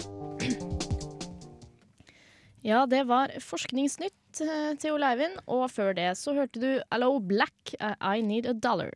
Ja, 2.64 2.86
det 2.88 3.04
var 3.08 3.32
Forskningsnytt 3.44 4.40
eh, 4.44 4.72
til 4.80 4.96
Ole 4.96 5.12
Eivind, 5.14 5.38
og 5.48 5.68
før 5.72 5.94
det 5.96 6.10
så 6.20 6.34
hørte 6.36 6.60
du 6.60 6.70
Allo 6.92 7.14
Black, 7.20 7.74
I 7.78 8.24
Need 8.24 8.48
a 8.48 8.56
Dollar. 8.56 8.92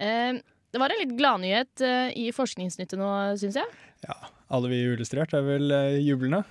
Eh, 0.00 0.38
det 0.70 0.82
var 0.82 0.92
en 0.92 1.02
litt 1.02 1.16
gladnyhet 1.18 1.84
uh, 1.84 2.08
i 2.14 2.30
Forskningsnyttet 2.34 2.98
nå, 3.00 3.10
syns 3.40 3.58
jeg. 3.58 3.80
Ja. 4.06 4.16
Alle 4.50 4.70
vi 4.70 4.80
i 4.82 4.88
Illustrert 4.94 5.34
er 5.36 5.44
vel 5.46 5.70
uh, 5.70 5.98
jublende? 5.98 6.44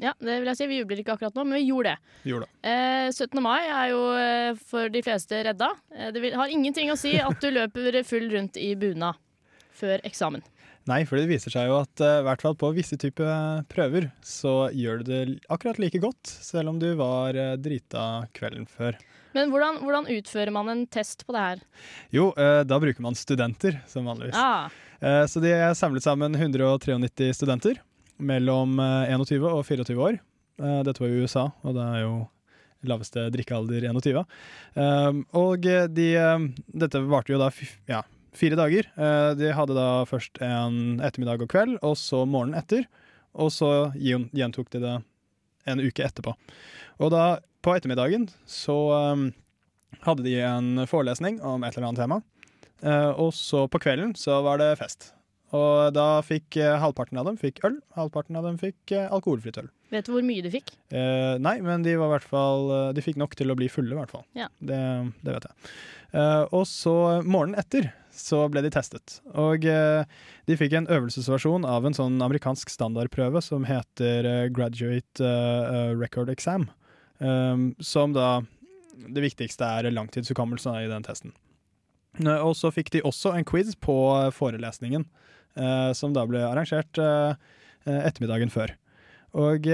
Ja, 0.00 0.14
det 0.18 0.38
vil 0.40 0.48
jeg 0.48 0.58
si. 0.58 0.68
Vi 0.68 0.78
jubler 0.80 1.00
ikke 1.02 1.14
akkurat 1.16 1.36
nå, 1.36 1.44
men 1.44 1.58
vi 1.58 1.68
gjorde 1.68 1.92
det. 1.92 2.14
Vi 2.24 2.32
Gjorde 2.32 2.48
det. 2.48 2.72
Eh, 2.72 3.08
17. 3.12 3.42
mai 3.44 3.60
er 3.60 3.90
jo 3.92 4.00
eh, 4.16 4.62
for 4.70 4.92
de 4.92 5.02
fleste 5.04 5.42
redda. 5.46 5.70
Eh, 5.92 6.10
det 6.14 6.22
vil, 6.24 6.36
har 6.40 6.52
ingenting 6.52 6.92
å 6.92 6.98
si 6.98 7.14
at 7.20 7.38
du 7.42 7.50
løper 7.52 8.00
full 8.08 8.26
rundt 8.32 8.58
i 8.60 8.72
bunad 8.80 9.20
før 9.74 10.00
eksamen. 10.08 10.44
Nei, 10.88 11.00
for 11.08 11.16
det 11.16 11.28
viser 11.30 11.52
seg 11.52 11.70
jo 11.70 11.78
at 11.80 12.00
i 12.04 12.24
hvert 12.26 12.42
fall 12.44 12.56
på 12.60 12.68
visse 12.76 12.96
typer 13.00 13.62
prøver, 13.72 14.10
så 14.20 14.68
gjør 14.68 15.00
du 15.00 15.06
det 15.08 15.20
akkurat 15.52 15.80
like 15.80 16.00
godt, 16.02 16.28
selv 16.28 16.74
om 16.74 16.80
du 16.80 16.90
var 16.98 17.38
drita 17.56 18.26
kvelden 18.36 18.68
før. 18.68 18.98
Men 19.34 19.50
hvordan, 19.52 19.80
hvordan 19.82 20.06
utfører 20.14 20.52
man 20.54 20.68
en 20.72 20.84
test 20.86 21.24
på 21.26 21.34
det 21.34 21.42
her? 21.44 21.62
Jo, 22.14 22.28
eh, 22.38 22.62
da 22.64 22.78
bruker 22.82 23.02
man 23.04 23.14
studenter, 23.18 23.80
som 23.90 24.06
vanligvis. 24.10 24.34
Ah, 24.38 24.68
Eh, 25.04 25.26
Så 25.28 25.40
de 25.42 25.50
er 25.52 25.74
samlet 25.76 26.00
sammen 26.06 26.32
193 26.38 27.34
studenter 27.36 27.76
mellom 28.18 28.78
eh, 28.80 29.10
21 29.12 29.42
og 29.50 29.64
24 29.66 29.98
år. 30.00 30.20
Eh, 30.62 30.82
Dette 30.86 31.02
var 31.02 31.10
i 31.10 31.18
USA, 31.26 31.42
og 31.66 31.74
det 31.74 31.82
er 31.82 32.00
jo 32.06 32.12
laveste 32.88 33.26
drikkealder 33.34 33.84
21. 33.90 34.24
Um, 34.76 35.26
Og 35.34 35.60
de, 35.66 36.06
eh, 36.16 36.46
dette 36.72 37.02
varte 37.10 37.32
jo 37.34 37.38
da 37.42 37.50
ja, 37.90 38.02
fire 38.32 38.56
dager. 38.56 38.88
Eh, 38.96 39.34
De 39.34 39.52
hadde 39.52 39.74
da 39.76 40.04
først 40.08 40.40
en 40.40 41.00
ettermiddag 41.00 41.42
og 41.42 41.48
kveld, 41.52 41.76
og 41.82 41.96
så 42.00 42.24
morgenen 42.24 42.56
etter. 42.62 42.86
Og 43.34 43.50
så 43.50 43.90
gjentok 43.98 44.70
de 44.70 44.80
det 44.80 44.94
en 45.70 45.82
uke 45.82 46.04
etterpå. 46.04 46.34
Og 47.02 47.10
da, 47.14 47.24
på 47.64 47.74
ettermiddagen, 47.74 48.28
så 48.48 48.76
um, 49.14 49.26
hadde 50.04 50.26
de 50.26 50.38
en 50.44 50.84
forelesning 50.90 51.40
om 51.42 51.64
et 51.64 51.76
eller 51.76 51.90
annet 51.90 52.04
tema. 52.04 52.20
Uh, 52.84 53.12
og 53.26 53.30
så 53.36 53.64
på 53.70 53.80
kvelden 53.80 54.12
så 54.18 54.42
var 54.44 54.60
det 54.60 54.74
fest. 54.80 55.12
Og 55.54 55.92
da 55.94 56.20
fikk 56.24 56.56
eh, 56.56 56.76
halvparten 56.80 57.18
av 57.20 57.26
dem 57.28 57.36
fikk 57.38 57.60
øl, 57.68 57.76
halvparten 57.94 58.36
av 58.40 58.46
dem 58.48 58.56
fikk 58.58 58.92
eh, 58.96 59.10
alkoholfritt 59.12 59.58
øl. 59.60 59.68
vet 59.92 60.06
du 60.08 60.12
hvor 60.14 60.24
mye 60.26 60.42
du 60.42 60.48
fikk? 60.50 60.72
Eh, 60.90 61.34
nei, 61.38 61.60
men 61.62 61.82
de 61.84 61.94
var 62.00 62.08
i 62.08 62.14
hvert 62.16 62.26
fall 62.30 62.70
eh, 62.74 62.92
De 62.96 63.04
fikk 63.04 63.16
nok 63.20 63.36
til 63.38 63.52
å 63.52 63.56
bli 63.58 63.68
fulle, 63.70 63.92
i 63.94 63.98
hvert 64.00 64.10
fall. 64.10 64.24
Ja. 64.34 64.48
Det, 64.58 64.78
det 65.22 65.36
vet 65.36 65.46
jeg. 65.50 65.74
Eh, 66.14 66.44
og 66.54 66.64
så 66.70 66.94
morgenen 67.22 67.58
etter 67.60 67.92
så 68.14 68.44
ble 68.50 68.62
de 68.62 68.70
testet. 68.70 69.16
Og 69.34 69.64
eh, 69.66 70.04
de 70.46 70.56
fikk 70.58 70.74
en 70.78 70.86
øvelsesversjon 70.90 71.64
av 71.66 71.86
en 71.86 71.94
sånn 71.98 72.18
amerikansk 72.22 72.70
standardprøve 72.70 73.42
som 73.42 73.66
heter 73.66 74.26
eh, 74.30 74.48
Graduate 74.54 75.22
eh, 75.22 75.94
Record 75.98 76.30
Exam. 76.30 76.68
eh, 77.18 77.56
som 77.82 78.14
da 78.14 78.40
Det 78.94 79.22
viktigste 79.22 79.66
er 79.66 79.90
langtidshukommelsen 79.90 80.78
i 80.82 80.90
den 80.90 81.02
testen. 81.06 81.34
Eh, 82.20 82.40
Og 82.46 82.54
så 82.56 82.70
fikk 82.74 82.90
de 82.94 83.02
også 83.02 83.34
en 83.36 83.44
quiz 83.44 83.74
på 83.80 83.94
eh, 84.18 84.30
forelesningen, 84.34 85.04
eh, 85.56 85.92
som 85.92 86.12
da 86.14 86.26
ble 86.26 86.42
arrangert 86.46 86.98
ettermiddagen 87.84 88.48
før. 88.48 88.70
Og 89.36 89.66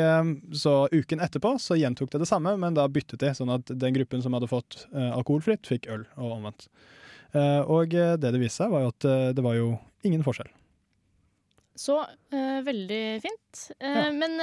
Så 0.57 0.73
uken 0.91 1.21
etterpå 1.21 1.53
så 1.61 1.77
gjentok 1.79 2.11
det 2.11 2.23
det 2.25 2.29
samme, 2.29 2.57
men 2.59 2.75
da 2.75 2.89
byttet 2.89 3.21
de, 3.21 3.29
sånn 3.37 3.53
at 3.55 3.67
den 3.69 3.95
gruppen 3.95 4.23
som 4.25 4.33
hadde 4.35 4.49
fått 4.49 4.87
alkoholfritt, 4.91 5.69
fikk 5.69 5.87
øl, 5.93 6.07
og 6.17 6.33
omvendt. 6.41 6.67
Eh, 7.37 7.61
og 7.61 7.93
det 7.93 8.19
det 8.25 8.41
viste 8.41 8.65
seg, 8.65 8.73
var 8.73 8.83
jo 8.83 8.89
at 8.91 9.07
det 9.37 9.45
var 9.45 9.55
jo 9.55 9.69
ingen 10.03 10.25
forskjell. 10.27 10.49
Så 11.77 12.01
eh, 12.33 12.59
veldig 12.67 13.03
fint. 13.23 13.63
Eh, 13.79 14.11
Men 14.11 14.35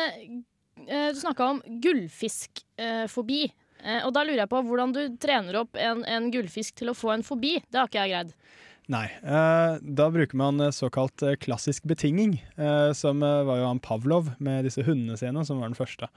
du 0.88 1.20
snakka 1.20 1.50
om 1.50 1.62
gullfiskfobi. 1.84 3.48
Eh, 3.84 4.04
og 4.06 4.14
da 4.16 4.24
lurer 4.26 4.44
jeg 4.44 4.52
på 4.52 4.62
hvordan 4.68 4.94
du 4.96 5.02
trener 5.22 5.62
opp 5.62 5.78
en, 5.80 6.04
en 6.08 6.32
gullfisk 6.34 6.78
til 6.80 6.92
å 6.92 6.98
få 6.98 7.14
en 7.16 7.26
fobi. 7.26 7.58
Det 7.68 7.80
har 7.80 7.90
ikke 7.90 8.06
jeg 8.06 8.14
greid. 8.14 8.34
Nei. 8.94 9.06
Eh, 9.20 9.74
da 9.84 10.08
bruker 10.14 10.40
man 10.40 10.64
eh, 10.64 10.74
såkalt 10.76 11.24
klassisk 11.44 11.88
betinging, 11.90 12.38
som 12.98 13.22
var 13.22 13.60
jo 13.60 13.68
han 13.68 13.84
Pavlov 13.84 14.32
med 14.44 14.68
disse 14.68 14.86
hundene 14.88 15.20
sine, 15.20 15.44
som 15.48 15.62
var 15.62 15.72
den 15.72 15.80
første 15.80 16.10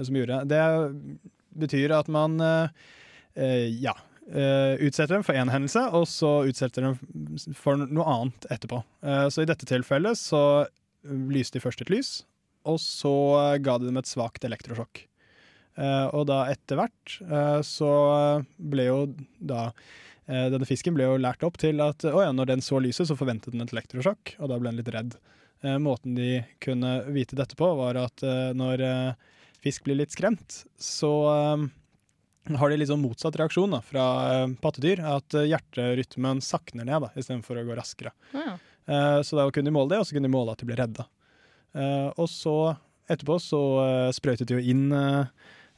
som 0.00 0.18
gjorde 0.18 0.42
det. 0.50 0.64
Betyr 1.54 1.92
at 1.94 2.08
man 2.10 2.40
ja, 2.40 3.92
utsetter 4.24 5.12
dem 5.14 5.26
for 5.26 5.38
én 5.38 5.52
hendelse, 5.52 5.84
og 5.94 6.08
så 6.10 6.32
utsetter 6.48 6.88
dem 6.88 7.54
for 7.54 7.78
noe 7.78 8.06
annet 8.10 8.48
etterpå. 8.50 8.80
Så 9.30 9.44
i 9.44 9.48
dette 9.48 9.68
tilfellet 9.70 10.18
så 10.18 10.42
lyste 11.04 11.60
de 11.60 11.62
først 11.62 11.84
et 11.84 11.92
lys, 11.94 12.12
og 12.66 12.80
så 12.82 13.14
ga 13.62 13.78
de 13.78 13.86
dem 13.86 14.00
et 14.00 14.10
svakt 14.10 14.46
elektrosjokk. 14.48 15.04
Eh, 15.74 16.06
og 16.14 16.26
da 16.30 16.44
etter 16.52 16.78
hvert 16.78 17.14
eh, 17.24 17.60
så 17.66 17.90
ble 18.56 18.88
jo 18.88 18.98
da 19.42 19.66
eh, 20.26 20.48
denne 20.52 20.68
fisken 20.68 20.94
ble 20.94 21.08
jo 21.08 21.20
lært 21.20 21.42
opp 21.46 21.58
til 21.60 21.82
at 21.82 22.06
å 22.06 22.22
ja, 22.22 22.32
når 22.34 22.52
den 22.52 22.64
så 22.64 22.80
lyset, 22.82 23.08
så 23.10 23.18
forventet 23.18 23.54
den 23.54 23.64
et 23.64 23.74
elektrosjokk, 23.74 24.36
og 24.38 24.52
da 24.52 24.58
ble 24.60 24.70
den 24.70 24.82
litt 24.82 24.92
redd. 24.94 25.16
Eh, 25.64 25.78
måten 25.82 26.18
de 26.18 26.44
kunne 26.62 26.98
vite 27.14 27.38
dette 27.38 27.58
på, 27.58 27.70
var 27.80 27.98
at 28.00 28.24
når 28.54 28.84
fisk 29.64 29.86
blir 29.86 30.02
litt 30.02 30.12
skremt, 30.12 30.60
så 30.76 31.14
har 31.24 32.70
de 32.70 32.86
sånn 32.86 33.00
motsatt 33.00 33.38
reaksjon 33.40 33.72
da, 33.72 33.80
fra 33.80 34.04
pattedyr. 34.60 35.00
At 35.08 35.32
hjerterytmen 35.32 36.42
sakner 36.44 36.84
ned 36.84 37.06
da, 37.06 37.08
istedenfor 37.16 37.62
å 37.62 37.64
gå 37.64 37.78
raskere. 37.78 38.12
Ja. 38.36 38.58
Eh, 38.86 39.22
så 39.22 39.36
da 39.36 39.50
kunne 39.50 39.70
de 39.70 39.74
måle 39.74 39.94
det, 39.94 40.00
og 40.00 40.08
så 40.08 40.16
kunne 40.16 40.28
de 40.28 40.34
måle 40.34 40.54
at 40.54 40.60
de 40.60 40.68
ble 40.68 40.78
redda. 40.78 41.06
Eh, 41.74 42.08
og 42.12 42.28
så 42.30 42.56
etterpå 43.10 43.36
så 43.42 43.58
uh, 43.84 44.10
sprøytet 44.16 44.48
de 44.48 44.56
jo 44.56 44.72
inn 44.72 44.86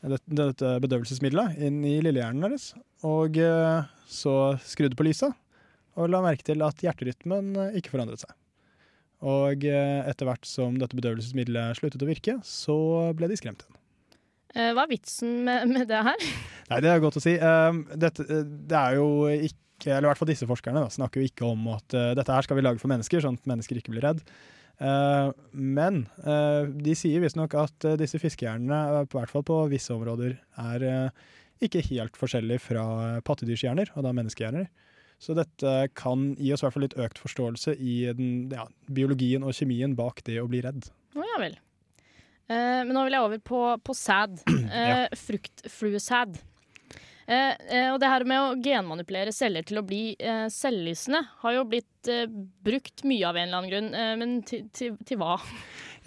dette, 0.05 0.37
dette 0.37 0.73
bedøvelsesmiddelet 0.85 1.61
inn 1.67 1.81
i 1.87 1.97
lillehjernen 2.05 2.45
deres. 2.47 2.71
Og 3.07 3.38
eh, 3.41 3.87
så 4.11 4.35
skrudde 4.65 4.99
på 4.99 5.07
lyset, 5.07 5.35
og 5.97 6.11
la 6.12 6.23
merke 6.25 6.47
til 6.47 6.65
at 6.65 6.83
hjerterytmen 6.85 7.55
eh, 7.57 7.79
ikke 7.81 7.95
forandret 7.95 8.25
seg. 8.25 8.35
Og 9.26 9.65
eh, 9.65 10.00
etter 10.09 10.29
hvert 10.29 10.49
som 10.49 10.76
dette 10.81 10.97
bedøvelsesmiddelet 10.99 11.81
sluttet 11.81 12.05
å 12.05 12.09
virke, 12.09 12.38
så 12.47 12.76
ble 13.17 13.31
de 13.31 13.38
skremt 13.41 13.65
igjen. 13.65 13.83
Hva 14.57 14.87
er 14.87 14.88
vitsen 14.88 15.43
med, 15.45 15.67
med 15.69 15.88
det 15.91 15.99
her? 16.00 16.23
Nei, 16.71 16.81
det 16.81 16.88
er 16.88 17.00
godt 17.03 17.19
å 17.19 17.21
si. 17.21 17.35
Um, 17.37 17.83
dette, 17.93 18.25
det 18.25 18.76
er 18.79 18.95
jo 18.97 19.09
ikke 19.29 19.91
Eller 19.93 20.07
i 20.07 20.09
hvert 20.09 20.21
fall 20.23 20.31
disse 20.31 20.49
forskerne 20.49 20.81
da, 20.81 20.88
snakker 20.88 21.21
jo 21.21 21.29
ikke 21.29 21.45
om 21.50 21.67
at 21.75 21.93
dette 22.17 22.33
her 22.33 22.47
skal 22.47 22.57
vi 22.57 22.65
lage 22.65 22.81
for 22.81 22.88
mennesker, 22.88 23.21
sånn 23.21 23.37
at 23.37 23.50
mennesker 23.50 23.76
ikke 23.76 23.93
blir 23.93 24.07
redd. 24.07 24.23
Uh, 24.76 25.33
men 25.52 26.02
uh, 26.26 26.68
de 26.68 26.92
sier 26.99 27.23
visstnok 27.23 27.54
at 27.56 27.87
uh, 27.88 27.95
disse 27.97 28.21
fiskehjernene, 28.21 28.80
i 29.04 29.09
hvert 29.14 29.33
fall 29.33 29.47
på 29.47 29.62
visse 29.73 29.95
områder, 29.95 30.37
er 30.61 30.87
ikke 31.64 31.80
helt 31.88 32.18
forskjellige 32.21 32.61
fra 32.61 32.85
pattedyrshjerner, 33.25 33.95
og 33.97 34.04
da 34.04 34.12
menneskehjerner. 34.16 34.66
Så 35.16 35.33
dette 35.37 35.71
kan 35.97 36.35
gi 36.37 36.50
oss 36.52 36.61
i 36.61 36.66
hvert 36.66 36.75
fall 36.75 36.85
litt 36.85 36.99
økt 37.00 37.21
forståelse 37.23 37.76
i 37.80 37.95
den, 38.18 38.50
ja, 38.52 38.66
biologien 38.92 39.47
og 39.47 39.56
kjemien 39.56 39.97
bak 39.97 40.21
det 40.26 40.37
å 40.42 40.49
bli 40.50 40.61
redd. 40.66 40.90
Å 41.16 41.25
ja 41.25 41.38
vel. 41.40 41.56
Eh, 42.47 42.83
men 42.85 42.92
nå 42.95 43.06
vil 43.06 43.16
jeg 43.16 43.26
over 43.26 43.40
på, 43.52 43.62
på 43.83 43.97
sæd. 43.97 44.42
Eh, 44.76 45.06
Fruktfluesæd. 45.16 46.37
Eh, 47.26 47.54
eh, 47.75 47.88
og 47.90 47.99
det 48.02 48.11
her 48.11 48.25
med 48.28 48.38
å 48.38 48.54
genmanipulere 48.62 49.35
celler 49.35 49.66
til 49.66 49.80
å 49.80 49.87
bli 49.87 50.14
eh, 50.14 50.47
selvlysende 50.52 51.25
har 51.42 51.56
jo 51.56 51.64
blitt 51.66 52.11
eh, 52.12 52.28
brukt 52.66 53.02
mye 53.02 53.26
av 53.26 53.38
en 53.40 53.49
eller 53.49 53.59
annen 53.59 53.73
grunn, 53.73 54.21
men 54.21 54.38
til, 54.47 54.68
til, 54.76 54.95
til 55.06 55.18
hva? 55.18 55.40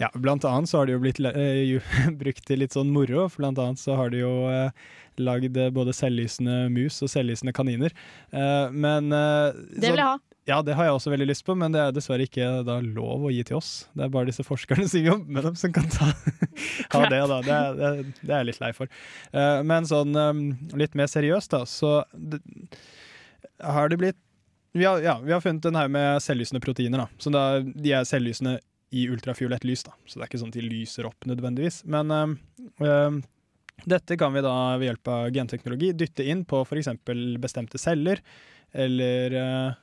Ja, 0.00 0.08
blant 0.14 0.46
annet 0.48 0.70
så 0.70 0.80
har 0.80 0.88
det 0.88 0.94
jo 0.94 1.02
blitt 1.02 1.20
jo, 1.20 1.82
brukt 2.22 2.46
til 2.48 2.62
litt 2.62 2.72
sånn 2.72 2.92
moro. 2.94 3.26
for 3.28 3.44
Blant 3.44 3.60
annet 3.60 3.80
så 3.82 3.98
har 3.98 4.12
de 4.12 4.22
jo 4.22 4.32
eh, 4.48 4.72
lagd 5.20 5.58
både 5.76 5.92
selvlysende 5.96 6.70
mus 6.72 7.02
og 7.04 7.12
selvlysende 7.12 7.52
kaniner. 7.56 7.92
Eh, 8.32 8.72
men 8.72 9.12
eh, 9.12 9.60
Det 9.76 9.92
vil 9.92 10.00
jeg 10.00 10.08
ha. 10.08 10.16
Ja, 10.48 10.62
det 10.64 10.74
har 10.74 10.88
jeg 10.88 10.96
også 10.96 11.12
veldig 11.12 11.26
lyst 11.28 11.44
på, 11.46 11.54
men 11.58 11.74
det 11.74 11.82
er 11.82 11.92
dessverre 11.94 12.24
ikke 12.24 12.46
da 12.66 12.78
lov 12.82 13.26
å 13.28 13.32
gi 13.32 13.42
til 13.46 13.58
oss. 13.58 13.70
Det 13.92 14.06
er 14.06 14.14
bare 14.14 14.30
disse 14.30 14.44
forskerne 14.46 14.86
som 14.92 15.04
jobber 15.04 15.36
med 15.36 15.46
dem 15.46 15.58
som 15.58 15.74
kan 15.74 15.90
ta, 15.92 16.08
ha 16.94 17.02
det, 17.12 17.20
da. 17.20 17.40
Det, 17.44 17.58
det, 17.80 17.90
det 18.22 18.32
er 18.32 18.40
jeg 18.40 18.48
litt 18.50 18.62
lei 18.62 18.72
for. 18.76 18.90
Eh, 19.32 19.60
men 19.66 19.88
sånn 19.88 20.16
eh, 20.16 20.42
litt 20.80 20.96
mer 20.98 21.10
seriøst, 21.12 21.52
da, 21.52 21.62
så 21.68 22.00
det, 22.14 22.40
har 23.60 23.92
det 23.92 24.00
blitt 24.00 24.20
vi 24.72 24.84
har, 24.86 25.00
ja, 25.02 25.16
vi 25.18 25.32
har 25.34 25.42
funnet 25.42 25.64
den 25.66 25.74
her 25.74 25.88
med 25.90 26.22
selvlysende 26.22 26.60
proteiner. 26.62 27.02
da. 27.02 27.18
Så 27.18 27.32
da, 27.34 27.42
de 27.58 27.90
er 27.90 28.06
selvlysende 28.06 28.60
i 28.94 29.08
ultrafiolett 29.10 29.64
lys, 29.66 29.82
da. 29.86 29.96
så 30.06 30.18
det 30.18 30.24
er 30.24 30.30
ikke 30.30 30.40
sånn 30.42 30.52
at 30.52 30.58
de 30.58 30.62
lyser 30.66 31.08
opp 31.08 31.26
nødvendigvis. 31.26 31.80
Men 31.90 32.14
eh, 32.14 33.18
dette 33.90 34.18
kan 34.18 34.34
vi 34.34 34.44
da 34.46 34.54
ved 34.78 34.90
hjelp 34.90 35.10
av 35.10 35.28
genteknologi 35.34 35.90
dytte 35.98 36.26
inn 36.26 36.44
på 36.46 36.62
f.eks. 36.62 36.90
bestemte 37.42 37.82
celler, 37.82 38.22
eller 38.70 39.36
eh, 39.42 39.78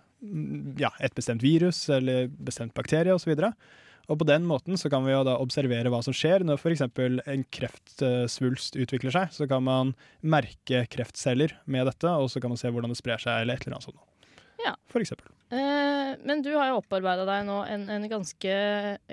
ja, 0.81 0.91
et 1.03 1.15
bestemt 1.17 1.43
virus 1.45 1.83
eller 1.93 2.27
bestemt 2.27 2.73
bakterie 2.77 3.13
osv. 3.13 3.35
Og 4.07 4.19
på 4.21 4.27
den 4.27 4.45
måten 4.47 4.79
så 4.79 4.89
kan 4.91 5.03
vi 5.05 5.11
jo 5.11 5.23
da 5.27 5.35
observere 5.43 5.91
hva 5.91 5.99
som 6.05 6.15
skjer 6.15 6.45
når 6.47 6.61
f.eks. 6.61 6.85
en 6.87 7.45
kreftsvulst 7.53 8.79
utvikler 8.79 9.13
seg. 9.13 9.33
Så 9.35 9.49
kan 9.51 9.65
man 9.67 9.93
merke 10.23 10.85
kreftceller 10.91 11.57
med 11.65 11.89
dette, 11.91 12.07
og 12.07 12.31
så 12.31 12.41
kan 12.43 12.53
man 12.53 12.61
se 12.61 12.71
hvordan 12.71 12.93
det 12.93 13.01
sprer 13.01 13.21
seg, 13.21 13.43
eller 13.43 13.59
et 13.59 13.67
eller 13.67 13.77
annet 13.77 13.89
sånt. 13.89 14.03
Ja. 14.63 14.75
For 14.91 15.03
eksempel. 15.03 15.29
Eh, 15.47 16.15
men 16.27 16.41
du 16.43 16.49
har 16.57 16.71
jo 16.71 16.81
opparbeida 16.81 17.23
deg 17.27 17.45
nå 17.47 17.61
en, 17.71 17.85
en 17.93 18.07
ganske 18.11 18.55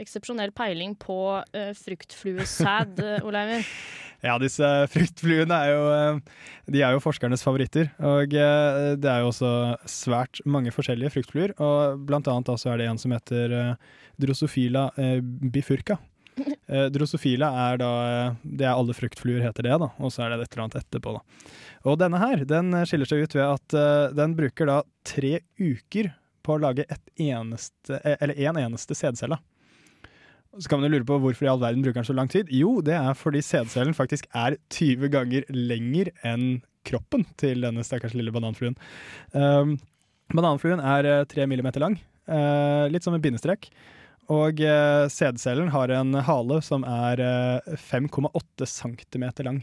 eksepsjonell 0.02 0.50
peiling 0.56 0.96
på 0.98 1.18
uh, 1.38 1.70
fruktfluesæd, 1.78 2.98
uh, 3.04 3.28
Oleiver. 3.28 3.68
Ja, 4.24 4.38
disse 4.40 4.64
fruktfluene 4.88 5.56
er 5.66 5.70
jo, 5.74 5.82
eh, 5.92 6.46
de 6.72 6.80
er 6.80 6.94
jo 6.96 7.02
forskernes 7.04 7.44
favoritter. 7.44 7.90
Og 8.00 8.32
eh, 8.32 8.94
det 8.96 9.10
er 9.10 9.20
jo 9.20 9.28
også 9.28 9.50
svært 9.90 10.40
mange 10.48 10.72
forskjellige 10.72 11.12
fruktfluer. 11.18 11.52
Og 11.60 12.00
blant 12.08 12.30
annet 12.32 12.48
da 12.48 12.56
så 12.60 12.72
er 12.72 12.80
det 12.80 12.88
en 12.88 13.00
som 13.00 13.12
heter 13.12 13.52
eh, 13.52 13.92
Drosophila 14.20 14.88
eh, 14.96 15.18
bifurca. 15.20 15.98
Eh, 16.66 16.88
Drosophila 16.90 17.50
er 17.68 17.78
da 17.78 17.88
eh, 18.08 18.36
Det 18.42 18.64
er 18.66 18.72
alle 18.72 18.96
fruktfluer 18.96 19.44
heter 19.44 19.66
det, 19.68 19.76
da. 19.82 19.90
Og 20.00 20.10
så 20.14 20.24
er 20.24 20.32
det 20.32 20.46
et 20.46 20.54
eller 20.54 20.64
annet 20.64 20.80
etterpå, 20.80 21.14
da. 21.14 21.48
Og 21.90 21.98
denne 22.00 22.20
her 22.22 22.44
den 22.48 22.72
skiller 22.88 23.10
seg 23.10 23.24
ut 23.24 23.36
ved 23.36 23.44
at 23.46 23.76
eh, 23.78 24.14
den 24.16 24.36
bruker 24.38 24.70
da 24.70 24.78
tre 25.06 25.38
uker 25.60 26.12
på 26.44 26.56
å 26.56 26.60
lage 26.60 26.86
et 26.90 27.26
eneste, 27.30 27.98
eh, 28.02 28.16
eller 28.20 28.40
en 28.48 28.60
eneste 28.66 28.96
sædcelle. 28.96 29.38
Så 30.58 30.70
kan 30.70 30.78
man 30.78 30.86
jo 30.86 30.98
lure 30.98 31.08
på 31.08 31.18
hvorfor 31.22 31.46
i 31.46 31.50
all 31.50 31.62
verden 31.62 31.82
bruker 31.82 32.00
den 32.00 32.06
så 32.06 32.14
lang 32.16 32.30
tid. 32.30 32.50
Jo, 32.54 32.76
det 32.84 32.94
er 32.94 33.16
fordi 33.18 33.42
sædcellen 33.42 33.96
faktisk 33.96 34.28
er 34.38 34.58
20 34.74 35.10
ganger 35.10 35.48
lenger 35.50 36.12
enn 36.26 36.62
kroppen 36.86 37.24
til 37.40 37.64
denne 37.64 37.82
stakkars 37.86 38.14
lille 38.14 38.32
bananfluen. 38.34 38.76
Um, 39.32 39.78
bananfluen 40.34 40.82
er 40.84 41.10
eh, 41.10 41.28
tre 41.30 41.48
millimeter 41.50 41.84
lang, 41.84 42.00
Uh, 42.24 42.88
litt 42.88 43.04
som 43.04 43.12
en 43.12 43.20
bindestrek. 43.20 43.66
Og 44.32 44.60
uh, 44.64 45.04
sædcellen 45.12 45.68
har 45.74 45.90
en 45.92 46.14
hale 46.24 46.60
som 46.64 46.84
er 46.88 47.20
eh, 47.20 47.74
5,8 47.90 48.64
centimeter 48.70 49.44
lang. 49.44 49.58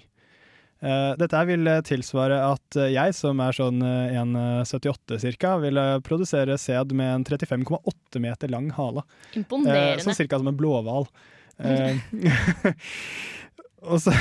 Eh, 0.81 1.11
dette 1.17 1.41
vil 1.49 1.65
eh, 1.69 1.79
tilsvare 1.85 2.37
at 2.45 2.77
eh, 2.77 2.91
jeg, 2.93 3.13
som 3.17 3.41
er 3.41 3.53
sånn 3.57 3.81
eh, 3.85 4.15
1,78 4.21 5.17
cirka, 5.21 5.55
vil 5.61 5.77
produsere 6.05 6.57
sæd 6.61 6.93
med 6.97 7.09
en 7.15 7.25
35,8 7.25 8.21
meter 8.21 8.49
lang 8.53 8.69
hale. 8.77 9.03
Imponerende. 9.37 10.01
så 10.05 10.13
cirka 10.17 10.37
som 10.41 10.49
en 10.49 10.57
blåhval. 10.57 11.05
Eh, 11.61 11.97
og 13.89 14.01
så 14.01 14.13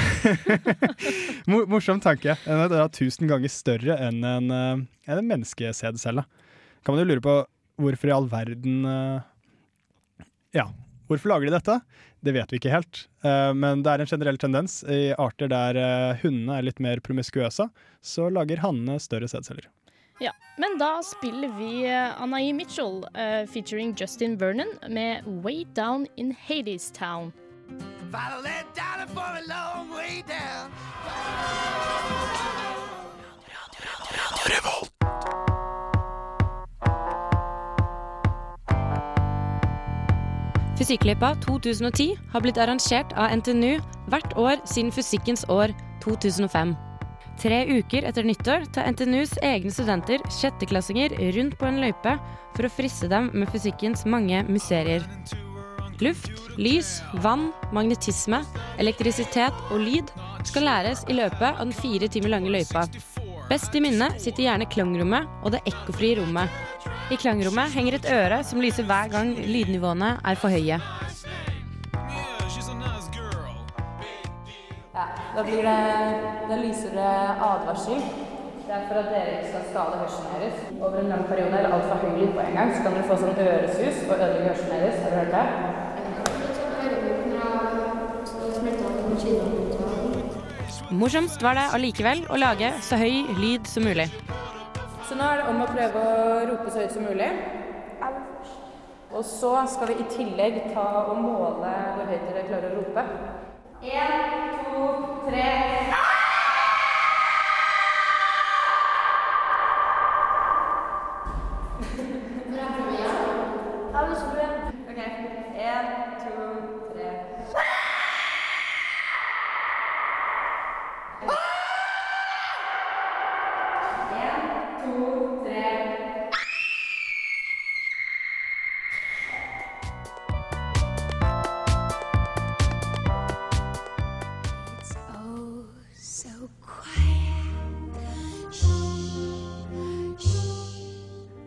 Mo- 1.50 1.66
Morsom 1.68 2.00
tanke. 2.04 2.36
Den 2.46 2.60
er 2.80 2.92
tusen 2.96 3.28
ganger 3.30 3.52
større 3.52 3.96
enn 4.08 4.20
en, 4.24 4.50
eh, 4.52 4.84
en 5.16 5.26
menneskesædcelle. 5.32 6.24
Kan 6.84 6.94
man 6.96 7.04
jo 7.04 7.10
lure 7.12 7.24
på 7.24 7.38
hvorfor 7.80 8.08
i 8.10 8.16
all 8.16 8.28
verden 8.28 8.84
eh, 8.88 9.20
Ja, 10.56 10.66
hvorfor 11.06 11.30
lager 11.30 11.46
de 11.46 11.56
dette? 11.58 11.80
Det 12.20 12.32
vet 12.34 12.52
vi 12.52 12.58
ikke 12.60 12.72
helt. 12.74 13.04
Eh, 13.24 13.52
men 13.54 13.84
det 13.86 13.92
er 13.92 14.02
en 14.02 14.10
generell 14.10 14.38
tendens. 14.40 14.80
I 14.84 15.12
arter 15.14 15.50
der 15.50 15.78
eh, 15.78 16.22
hundene 16.24 16.58
er 16.58 16.66
litt 16.66 16.82
mer 16.82 17.02
promiskuøse, 17.04 17.68
så 18.02 18.30
lager 18.34 18.62
hannene 18.64 18.98
større 19.02 19.30
sædceller. 19.30 19.70
Ja, 20.20 20.34
men 20.60 20.76
da 20.76 20.98
spiller 21.06 21.48
vi 21.56 21.86
uh, 21.88 22.20
Anai 22.20 22.52
Mitchell 22.52 23.06
eh, 23.14 23.46
featuring 23.48 23.94
Justin 23.96 24.36
Vernon 24.36 24.74
med 24.88 25.24
Way 25.24 25.64
Down 25.74 26.06
in 26.16 26.34
Hades 26.36 26.90
Town. 26.90 27.32
Follow 28.12 28.42
that 28.42 28.66
dollar 28.74 29.06
for 29.14 29.20
a 29.38 29.44
long 29.48 29.88
way 29.96 30.22
down. 30.28 32.19
Fysikkløypa 40.80 41.34
2010 41.44 42.14
har 42.32 42.40
blitt 42.40 42.56
arrangert 42.56 43.10
av 43.20 43.34
NTNU 43.36 43.82
hvert 44.08 44.30
år 44.40 44.62
siden 44.64 44.88
fysikkens 44.96 45.42
år 45.52 45.74
2005. 46.00 46.72
Tre 47.40 47.58
uker 47.68 48.06
etter 48.08 48.24
nyttår 48.24 48.64
tar 48.72 48.88
NTNUs 48.88 49.34
egne 49.44 49.72
studenter 49.74 50.24
sjetteklassinger 50.32 51.12
rundt 51.36 51.58
på 51.60 51.68
en 51.68 51.82
løype 51.84 52.16
for 52.56 52.64
å 52.64 52.72
friste 52.72 53.12
dem 53.12 53.28
med 53.36 53.52
fysikkens 53.52 54.06
mange 54.08 54.40
mysterier. 54.48 55.04
Luft, 56.00 56.32
lys, 56.56 57.02
vann, 57.20 57.50
magnetisme, 57.76 58.40
elektrisitet 58.80 59.64
og 59.68 59.84
lyd 59.84 60.16
skal 60.48 60.64
læres 60.64 61.04
i 61.12 61.20
løpet 61.20 61.50
av 61.50 61.66
den 61.66 61.76
fire 61.76 62.08
timer 62.08 62.38
lange 62.38 62.56
løypa. 62.56 62.88
Best 63.50 63.74
i 63.74 63.80
minnet 63.82 64.20
sitter 64.22 64.44
gjerne 64.44 64.66
klangrommet 64.70 65.26
og 65.42 65.50
det 65.50 65.58
ekkofrie 65.66 66.20
rommet. 66.20 66.52
I 67.10 67.16
klangrommet 67.18 67.72
henger 67.74 67.96
et 67.96 68.06
øre 68.14 68.36
som 68.46 68.62
lyser 68.62 68.86
hver 68.86 69.10
gang 69.10 69.32
lydnivåene 69.34 70.12
er 70.22 70.38
for 70.38 70.54
høye. 70.54 70.78
Da 74.94 75.42
blir 75.42 75.66
det 75.66 75.74
Da 76.46 76.60
lyser 76.62 76.94
det 76.94 77.10
advarsel. 77.48 77.98
Det 78.70 78.76
er 78.76 78.86
for 78.86 79.02
at 79.02 79.10
dere 79.10 79.34
ikke 79.34 79.50
skal 79.50 79.68
skade 79.72 79.98
hørselen 79.98 80.32
deres. 80.38 80.64
Over 80.78 80.98
en 81.00 81.10
lang 81.10 81.26
periode 81.26 81.58
eller 81.58 81.74
altfor 81.74 82.04
høy 82.04 82.20
lyd 82.20 82.32
på 82.36 82.46
en 82.46 82.58
gang, 82.60 82.70
så 82.76 82.84
kan 82.86 82.94
dere 82.94 83.08
få 83.10 83.18
sånn 83.18 83.40
øresus 83.48 84.04
og 84.06 84.14
ødelegge 84.14 84.50
hørselen 84.52 84.76
deres. 84.76 85.02
Har 85.02 85.10
du 85.10 85.16
hørt 85.24 85.34
det? 85.34 85.89
Morsomst 90.90 91.42
var 91.42 91.54
det 91.54 91.68
allikevel 91.70 92.24
å 92.34 92.36
lage 92.40 92.72
så 92.82 92.96
høy 92.98 93.22
lyd 93.38 93.68
som 93.70 93.84
mulig. 93.86 94.08
Så 95.06 95.14
nå 95.14 95.22
er 95.22 95.38
det 95.38 95.44
om 95.52 95.60
å 95.62 95.68
prøve 95.70 96.02
å 96.02 96.40
rope 96.48 96.72
så 96.72 96.82
høyt 96.82 96.96
som 96.96 97.06
mulig. 97.06 97.28
Og 99.14 99.22
så 99.26 99.52
skal 99.70 99.92
vi 99.92 100.00
i 100.02 100.08
tillegg 100.10 100.58
ta 100.74 100.86
og 101.12 101.20
måle 101.22 101.70
hvor 101.94 102.10
høyt 102.10 102.26
dere 102.26 102.46
klarer 102.48 102.74
å 102.74 102.82
rope. 102.82 103.06
En, 103.86 104.26
to, 104.66 104.88
tre. 105.28 105.46
Ok, 105.94 106.09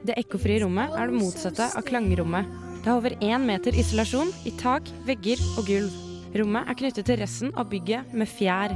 Det 0.04 0.18
ekkofrie 0.20 0.60
rommet 0.60 0.92
er 1.00 1.08
det 1.08 1.16
motsatte 1.16 1.70
av 1.80 1.84
klangrommet. 1.88 2.50
Det 2.84 2.90
har 2.92 2.98
over 3.00 3.14
én 3.24 3.46
meter 3.48 3.76
isolasjon 3.80 4.34
i 4.44 4.52
tak, 4.60 4.90
vegger 5.08 5.40
og 5.56 5.70
gulv. 5.70 5.94
Rommet 6.36 6.68
er 6.68 6.76
knyttet 6.82 7.08
til 7.08 7.22
resten 7.22 7.54
av 7.56 7.70
bygget 7.72 8.12
med 8.12 8.28
fjær. 8.28 8.74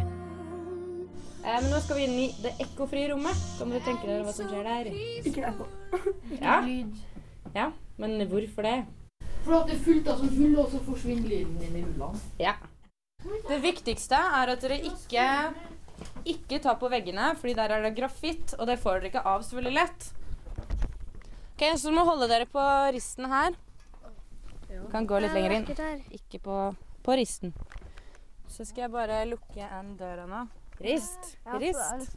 Eh, 1.44 1.58
men 1.58 1.68
nå 1.74 1.82
skal 1.84 2.00
vi 2.00 2.06
inn 2.08 2.16
i 2.22 2.28
det 2.46 2.54
ekkofrie 2.64 3.10
rommet. 3.12 3.42
Kan 3.60 3.74
dere 3.74 3.84
tenke 3.84 4.08
dere 4.08 4.24
hva 4.24 4.36
som 4.38 4.48
skjer 4.48 4.70
der? 4.70 4.92
Ikke 5.28 5.44
ekko. 5.52 5.68
Ja. 6.46 6.62
Ja, 7.56 7.70
men 8.00 8.20
hvorfor 8.30 8.64
det? 8.64 8.78
For 9.44 9.60
at 9.60 9.70
det 9.70 9.78
er 9.78 9.84
fullt 9.84 10.08
av 10.12 10.22
sånn 10.22 10.36
hull, 10.36 10.58
og 10.62 10.72
så 10.72 10.80
forsvinner 10.86 11.28
lyden 11.28 11.60
inn 11.64 11.80
i 11.80 11.84
hullene. 11.84 12.22
Ja. 12.40 12.56
Det 13.48 13.58
viktigste 13.64 14.20
er 14.40 14.54
at 14.54 14.64
dere 14.64 14.80
ikke 14.80 15.28
ikke 16.28 16.60
tar 16.64 16.78
på 16.80 16.88
veggene, 16.92 17.34
fordi 17.40 17.56
der 17.58 17.74
er 17.74 17.84
det 17.84 17.96
grafitt, 17.98 18.54
og 18.60 18.68
det 18.70 18.78
får 18.80 19.02
dere 19.02 19.12
ikke 19.12 19.26
av 19.28 19.44
så 19.44 19.58
veldig 19.58 19.76
lett. 19.76 20.10
Ok, 21.58 21.80
Så 21.80 21.90
du 21.90 21.96
må 21.98 22.04
holde 22.06 22.28
dere 22.30 22.46
på 22.46 22.62
risten 22.94 23.26
her. 23.32 23.56
Du 24.70 24.84
kan 24.92 25.08
gå 25.10 25.18
litt 25.24 25.34
lenger 25.34 25.54
inn. 25.56 25.64
Ikke 26.14 26.38
på, 26.46 26.58
på 27.02 27.16
risten. 27.18 27.50
Så 28.46 28.62
skal 28.62 28.84
jeg 28.84 28.92
bare 28.94 29.26
lukke 29.26 29.66
en 29.66 29.98
døra 29.98 30.30
nå. 30.30 30.46
Rist. 30.86 31.42
Rist. 31.58 31.82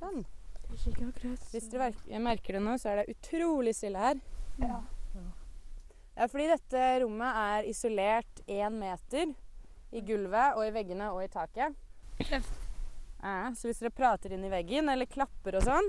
Sånn. 0.00 0.26
Hvis 0.72 1.68
dere 1.70 1.94
merker 2.26 2.58
det 2.58 2.64
nå, 2.66 2.74
så 2.74 2.90
er 2.90 3.04
det 3.04 3.14
utrolig 3.14 3.70
stille 3.78 4.02
her. 4.02 4.18
Ja. 4.58 4.82
Det 5.14 6.18
er 6.26 6.34
fordi 6.34 6.50
dette 6.56 6.82
rommet 7.04 7.30
er 7.44 7.70
isolert 7.70 8.42
én 8.50 8.82
meter 8.82 9.30
i 9.94 10.02
gulvet 10.02 10.58
og 10.58 10.66
i 10.66 10.74
veggene 10.74 11.14
og 11.14 11.22
i 11.22 11.30
taket. 11.30 11.70
Ja, 12.30 13.52
så 13.54 13.68
hvis 13.68 13.78
dere 13.78 13.94
prater 13.94 14.34
inn 14.34 14.44
i 14.44 14.50
veggen 14.50 14.90
eller 14.90 15.06
klapper 15.06 15.60
og 15.60 15.66
sånn, 15.66 15.88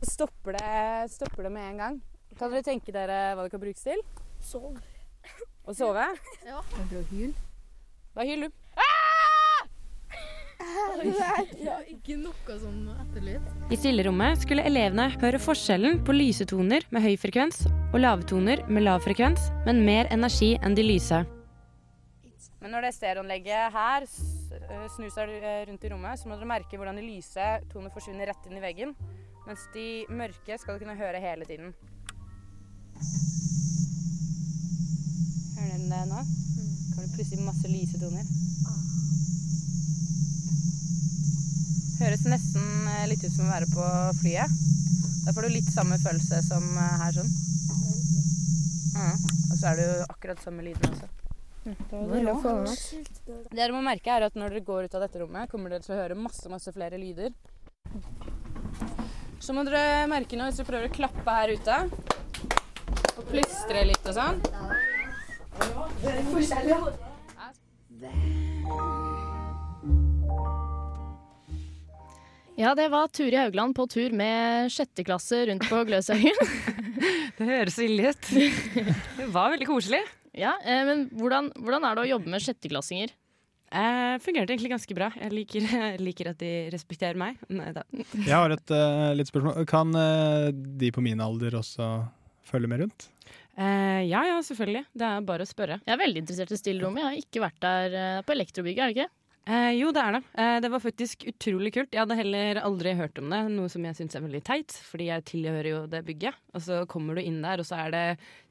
så 0.00 0.08
stopper 0.10 0.58
det, 0.58 1.10
stopper 1.14 1.46
det 1.46 1.52
med 1.54 1.70
en 1.70 1.82
gang. 1.82 1.98
Kan 2.36 2.52
dere 2.52 2.66
tenke 2.66 2.92
dere 2.92 3.34
hva 3.36 3.46
det 3.46 3.52
kan 3.54 3.62
brukes 3.62 3.86
til? 3.86 4.02
Sove. 4.44 4.82
Å 5.66 5.74
sove? 5.74 6.04
Ja. 6.46 6.60
Kan 6.74 6.90
du 6.90 6.98
hyl? 7.12 7.32
Da 8.16 8.26
hyler 8.26 8.50
du? 8.50 8.62
ja, 11.62 11.78
ikke 11.90 12.16
noe 12.20 12.58
sånn 12.60 12.90
etterlyd. 12.96 13.46
I 13.72 13.78
stillerommet 13.78 14.42
skulle 14.42 14.64
elevene 14.66 15.08
høre 15.20 15.40
forskjellen 15.42 16.02
på 16.06 16.14
lysetoner 16.16 16.86
med 16.94 17.04
høy 17.04 17.14
frekvens 17.20 17.64
og 17.92 18.00
lavtoner 18.02 18.62
med 18.68 18.86
lav 18.86 19.04
frekvens, 19.06 19.50
men 19.66 19.84
mer 19.86 20.10
energi 20.14 20.54
enn 20.62 20.76
de 20.76 20.84
lyse. 20.86 21.22
Men 22.60 22.72
når 22.72 22.86
det 22.86 22.94
stereoanlegget 22.96 23.72
her 23.74 24.06
øh, 24.06 24.86
snur 24.94 25.10
seg 25.12 25.32
øh, 25.36 25.62
rundt 25.68 25.84
i 25.84 25.90
rommet, 25.92 26.18
så 26.18 26.28
må 26.28 26.38
dere 26.38 26.48
merke 26.48 26.78
hvordan 26.80 26.96
de 26.96 27.04
lyse 27.04 27.48
tonene 27.72 27.92
forsvinner 27.92 28.30
rett 28.30 28.48
inn 28.48 28.56
i 28.56 28.64
veggen, 28.64 28.94
mens 29.46 29.66
de 29.74 29.86
mørke 30.08 30.56
skal 30.58 30.76
du 30.78 30.84
kunne 30.84 30.96
høre 30.96 31.20
hele 31.20 31.44
tiden. 31.48 31.74
Hører 35.58 35.76
dere 35.76 35.90
det 35.92 36.02
nå? 36.12 36.22
Kommer 36.94 37.04
det 37.04 37.12
plutselig 37.18 37.44
masse 37.44 37.72
lyse 37.74 38.00
toner. 38.00 38.32
Høres 42.00 42.24
nesten 42.28 42.64
øh, 42.94 43.04
litt 43.12 43.26
ut 43.26 43.36
som 43.36 43.50
å 43.50 43.52
være 43.52 43.68
på 43.74 43.90
flyet. 44.22 44.56
Da 45.26 45.36
får 45.36 45.44
du 45.44 45.52
litt 45.58 45.68
samme 45.74 46.00
følelse 46.00 46.40
som 46.48 46.66
her 46.78 47.12
sånn. 47.20 47.30
Ja. 48.96 49.12
Og 49.52 49.54
så 49.60 49.70
er 49.70 49.78
det 49.78 49.86
jo 49.90 50.02
akkurat 50.08 50.40
samme 50.40 50.64
lyden 50.64 50.92
også. 50.94 51.25
Det 51.66 53.56
dere 53.56 53.74
må 53.74 53.82
merke 53.82 54.12
er 54.14 54.28
at 54.28 54.36
når 54.38 54.54
dere 54.54 54.66
går 54.66 54.86
ut 54.86 54.94
av 54.94 55.02
dette 55.06 55.22
rommet, 55.22 55.50
kommer 55.50 55.72
dere 55.72 55.82
til 55.82 55.96
å 55.96 56.00
høre 56.00 56.18
masse, 56.18 56.46
masse 56.52 56.72
flere 56.74 57.00
lyder. 57.00 57.34
Så 59.42 59.54
må 59.56 59.64
dere 59.66 60.06
merke 60.10 60.38
nå 60.38 60.46
hvis 60.46 60.60
dere 60.60 60.70
prøver 60.70 60.90
å 60.90 60.94
klappe 60.94 61.36
her 61.40 61.54
ute 61.56 61.80
og 63.16 63.24
plystre 63.30 63.82
litt 63.88 64.06
og 64.06 64.16
sånn. 64.16 64.40
Ja, 72.56 72.72
det 72.74 72.86
var 72.88 73.10
Turi 73.12 73.36
Haugland 73.36 73.74
på 73.76 73.84
tur 73.92 74.14
med 74.16 74.70
sjette 74.72 75.04
klasse 75.04 75.42
rundt 75.50 75.66
på 75.68 75.82
Gløshaugen. 75.88 76.38
Det 77.36 77.44
høres 77.44 77.76
ille 77.84 78.14
ut. 78.14 78.28
Det 78.32 79.26
var 79.28 79.50
veldig 79.52 79.66
koselig. 79.68 80.00
Ja, 80.36 80.56
eh, 80.64 80.82
men 80.88 81.06
hvordan, 81.16 81.50
hvordan 81.56 81.86
er 81.88 81.96
det 81.96 82.04
å 82.04 82.10
jobbe 82.14 82.32
med 82.32 82.44
sjetteklassinger? 82.44 83.14
Eh, 83.66 84.14
fungerte 84.22 84.54
egentlig 84.54 84.70
ganske 84.70 84.94
bra. 84.94 85.10
Jeg 85.18 85.32
liker, 85.32 85.66
liker 86.06 86.30
at 86.32 86.40
de 86.42 86.52
respekterer 86.74 87.18
meg. 87.18 87.40
Nei 87.50 87.72
da. 87.74 87.82
Jeg 88.14 88.34
har 88.36 88.54
et 88.54 88.72
uh, 88.76 89.10
litt 89.16 89.32
spørsmål. 89.32 89.66
Kan 89.68 89.96
uh, 89.96 90.52
de 90.52 90.92
på 90.94 91.04
min 91.04 91.22
alder 91.24 91.58
også 91.58 91.90
følge 92.46 92.70
med 92.70 92.84
rundt? 92.84 93.08
Eh, 93.56 94.02
ja 94.04 94.20
ja, 94.28 94.36
selvfølgelig. 94.44 94.84
Det 94.92 95.08
er 95.08 95.26
bare 95.26 95.46
å 95.46 95.48
spørre. 95.48 95.80
Jeg 95.86 95.94
er 95.94 96.02
veldig 96.02 96.22
interessert 96.22 96.52
i 96.52 96.60
stillrommet. 96.60 97.02
Jeg 97.02 97.08
har 97.08 97.22
ikke 97.22 97.44
vært 97.46 97.62
der 97.64 97.96
uh, 97.96 98.24
på 98.26 98.36
Elektrobygget, 98.36 98.82
er 98.84 98.92
det 98.92 98.96
ikke? 98.98 99.15
Eh, 99.46 99.76
jo, 99.78 99.92
det 99.94 100.02
er 100.02 100.16
det. 100.16 100.20
Eh, 100.42 100.56
det 100.64 100.68
var 100.72 100.82
faktisk 100.82 101.22
utrolig 101.30 101.70
kult. 101.76 101.92
Jeg 101.94 102.02
hadde 102.02 102.16
heller 102.18 102.58
aldri 102.66 102.96
hørt 102.98 103.18
om 103.22 103.28
det, 103.30 103.38
noe 103.54 103.70
som 103.70 103.84
jeg 103.86 103.94
syns 103.94 104.16
er 104.18 104.24
veldig 104.24 104.40
teit, 104.42 104.74
fordi 104.88 105.06
jeg 105.06 105.24
tilhører 105.30 105.68
jo 105.70 105.82
det 105.92 106.00
bygget. 106.08 106.40
Og 106.50 106.64
så 106.64 106.80
kommer 106.90 107.14
du 107.14 107.22
inn 107.22 107.38
der, 107.44 107.62
og 107.62 107.68
så 107.68 107.78
er 107.84 107.92
det 107.94 108.06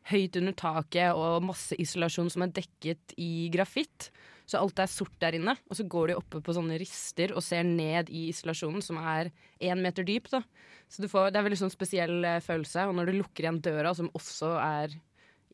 høyt 0.07 0.37
under 0.39 0.55
taket 0.55 1.17
og 1.19 1.43
masse 1.43 1.75
isolasjon 1.81 2.31
som 2.31 2.45
er 2.45 2.53
dekket 2.55 3.15
i 3.19 3.49
grafitt. 3.51 4.07
Så 4.47 4.61
alt 4.61 4.79
er 4.79 4.87
sort 4.87 5.17
der 5.19 5.35
inne. 5.35 5.57
Og 5.67 5.75
så 5.75 5.83
går 5.83 6.13
de 6.13 6.15
oppe 6.21 6.39
på 6.45 6.55
sånne 6.55 6.77
rister 6.79 7.33
og 7.35 7.43
ser 7.43 7.65
ned 7.67 8.07
i 8.13 8.29
isolasjonen, 8.29 8.85
som 8.85 9.01
er 9.01 9.33
én 9.59 9.81
meter 9.83 10.07
dyp. 10.07 10.29
da. 10.31 10.45
Så 10.87 11.03
du 11.03 11.09
får, 11.11 11.33
det 11.33 11.41
er 11.41 11.47
veldig 11.49 11.59
sånn 11.65 11.73
spesiell 11.73 12.23
eh, 12.23 12.39
følelse. 12.45 12.85
Og 12.87 12.95
når 12.95 13.11
du 13.11 13.17
lukker 13.17 13.49
igjen 13.49 13.59
døra, 13.67 13.91
som 13.97 14.07
også 14.15 14.53
er 14.61 14.95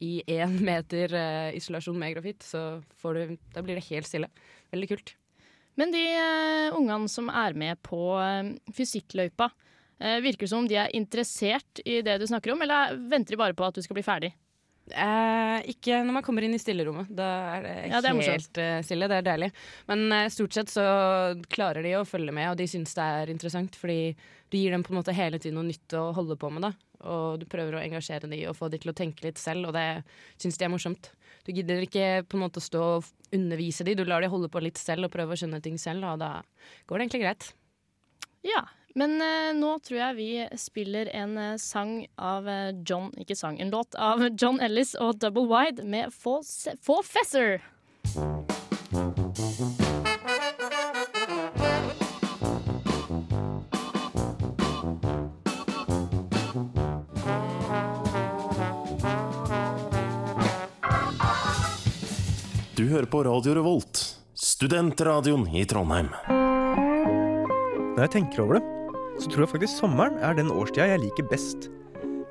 i 0.05 0.19
én 0.37 0.53
meter 0.69 1.17
eh, 1.17 1.57
isolasjon 1.57 1.97
med 1.97 2.13
grafitt, 2.13 2.45
så 2.45 2.83
du, 2.85 3.39
da 3.55 3.65
blir 3.65 3.81
det 3.81 3.87
helt 3.89 4.11
stille. 4.11 4.29
Veldig 4.69 4.91
kult. 4.93 5.15
Men 5.79 5.93
de 5.93 6.03
uh, 6.17 6.77
ungene 6.77 7.09
som 7.11 7.29
er 7.31 7.55
med 7.57 7.79
på 7.85 7.99
uh, 8.19 8.51
fysikkløypa, 8.75 9.49
eh, 10.01 10.19
virker 10.23 10.47
det 10.47 10.51
som 10.51 10.67
de 10.67 10.77
er 10.81 10.95
interessert 10.97 11.83
i 11.85 12.01
det 12.05 12.17
du 12.19 12.27
snakker 12.27 12.53
om, 12.53 12.61
eller 12.65 12.97
venter 13.11 13.35
de 13.35 13.41
bare 13.41 13.57
på 13.57 13.67
at 13.67 13.77
du 13.77 13.85
skal 13.85 13.99
bli 13.99 14.05
ferdig? 14.05 14.33
Eh, 14.91 15.57
ikke 15.71 16.01
når 16.03 16.15
man 16.17 16.25
kommer 16.25 16.43
inn 16.43 16.55
i 16.55 16.59
stillerommet. 16.59 17.11
Da 17.15 17.27
er 17.55 17.65
det, 17.65 17.73
Ja, 17.91 18.01
det 18.01 18.11
er 18.11 18.33
helt 18.33 18.59
eh, 18.59 18.79
stille. 18.85 19.07
Det 19.07 19.19
er 19.21 19.27
deilig. 19.27 19.51
Men 19.87 20.05
eh, 20.11 20.29
stort 20.33 20.57
sett 20.57 20.73
så 20.73 20.83
klarer 21.53 21.85
de 21.85 21.95
å 21.99 22.07
følge 22.07 22.33
med, 22.35 22.49
og 22.51 22.59
de 22.59 22.67
syns 22.67 22.95
det 22.97 23.07
er 23.21 23.33
interessant. 23.33 23.77
Fordi 23.79 24.15
du 24.51 24.57
gir 24.59 24.75
dem 24.75 24.83
på 24.83 24.93
en 24.93 24.99
måte 24.99 25.15
hele 25.15 25.39
tiden 25.39 25.59
noe 25.59 25.69
nytt 25.69 25.95
å 25.97 26.09
holde 26.17 26.37
på 26.39 26.51
med. 26.51 26.65
da 26.67 26.73
Og 27.07 27.39
du 27.39 27.47
prøver 27.49 27.77
å 27.77 27.83
engasjere 27.83 28.27
dem 28.27 28.49
og 28.49 28.57
få 28.57 28.71
dem 28.73 28.83
til 28.83 28.91
å 28.91 28.97
tenke 28.97 29.27
litt 29.27 29.39
selv, 29.41 29.69
og 29.69 29.77
det 29.77 30.03
syns 30.41 30.59
de 30.59 30.67
er 30.67 30.73
morsomt. 30.73 31.13
Du 31.45 31.51
gidder 31.55 31.81
ikke 31.85 32.05
på 32.29 32.37
en 32.37 32.43
måte 32.45 32.61
stå 32.63 32.81
og 32.97 33.07
undervise 33.33 33.85
dem, 33.87 33.97
du 33.97 34.05
lar 34.05 34.21
dem 34.21 34.31
holde 34.33 34.49
på 34.51 34.61
litt 34.63 34.77
selv 34.81 35.07
og 35.07 35.13
prøve 35.13 35.33
å 35.33 35.39
skjønne 35.39 35.61
ting 35.63 35.79
selv, 35.81 36.05
og 36.05 36.19
da 36.21 36.31
går 36.89 36.97
det 36.99 37.05
egentlig 37.07 37.23
greit. 37.23 37.47
Ja, 38.45 38.63
men 38.97 39.15
eh, 39.23 39.51
nå 39.55 39.75
tror 39.85 39.99
jeg 40.01 40.17
vi 40.17 40.29
spiller 40.59 41.07
en 41.15 41.37
eh, 41.39 41.53
sang 41.61 41.93
av 42.19 42.49
eh, 42.51 42.73
John 42.83 43.11
Ikke 43.21 43.37
sang, 43.39 43.59
en 43.63 43.71
låt 43.71 43.95
av 43.95 44.25
John 44.35 44.59
Ellis 44.59 44.95
og 44.99 45.21
Double 45.23 45.45
Wide 45.47 45.85
med 45.87 46.11
Fos- 46.11 46.67
Professor. 46.85 47.61
Du 62.81 62.87
hører 62.89 63.05
på 63.05 63.19
Radio 63.21 63.51
Revolt, 63.53 63.99
studentradioen 64.33 65.43
i 65.53 65.61
Trondheim. 65.69 66.07
Når 67.93 67.99
jeg 67.99 68.11
tenker 68.15 68.41
over 68.41 68.57
det, 68.57 68.95
så 69.21 69.29
tror 69.29 69.43
jeg 69.43 69.51
faktisk 69.51 69.83
sommeren 69.83 70.17
er 70.25 70.33
den 70.39 70.49
årstida 70.49 70.87
jeg 70.89 71.03
liker 71.03 71.27
best. 71.29 71.67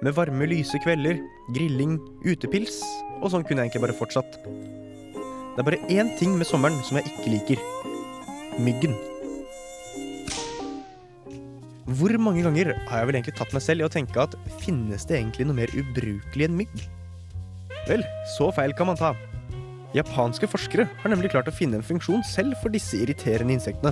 Med 0.02 0.16
varme, 0.16 0.48
lyse 0.50 0.80
kvelder, 0.82 1.20
grilling, 1.54 2.00
utepils, 2.26 2.80
og 3.20 3.30
sånn 3.30 3.46
kunne 3.46 3.62
jeg 3.62 3.70
egentlig 3.70 3.84
bare 3.84 3.98
fortsatt. 4.00 4.40
Det 4.42 5.62
er 5.62 5.70
bare 5.70 5.82
én 5.86 6.10
ting 6.18 6.34
med 6.34 6.50
sommeren 6.50 6.82
som 6.88 6.98
jeg 6.98 7.12
ikke 7.12 7.36
liker. 7.36 7.64
Myggen. 8.58 8.98
Hvor 11.94 12.18
mange 12.26 12.42
ganger 12.48 12.74
har 12.90 13.04
jeg 13.04 13.12
vel 13.12 13.22
egentlig 13.22 13.38
tatt 13.38 13.54
meg 13.54 13.68
selv 13.70 13.86
i 13.86 13.90
å 13.92 13.94
tenke 14.00 14.26
at 14.26 14.34
finnes 14.66 15.06
det 15.06 15.22
egentlig 15.22 15.46
noe 15.46 15.62
mer 15.62 15.78
ubrukelig 15.78 16.50
enn 16.50 16.62
mygg? 16.64 16.88
Vel, 17.86 18.02
så 18.34 18.50
feil 18.58 18.74
kan 18.74 18.90
man 18.90 18.98
ta. 18.98 19.14
Japanske 19.90 20.46
forskere 20.46 20.84
har 21.02 21.10
nemlig 21.10 21.32
klart 21.32 21.48
å 21.50 21.54
finne 21.54 21.80
en 21.80 21.86
funksjon 21.86 22.22
selv 22.26 22.54
for 22.62 22.70
disse 22.70 22.94
irriterende 23.00 23.56
insektene. 23.56 23.90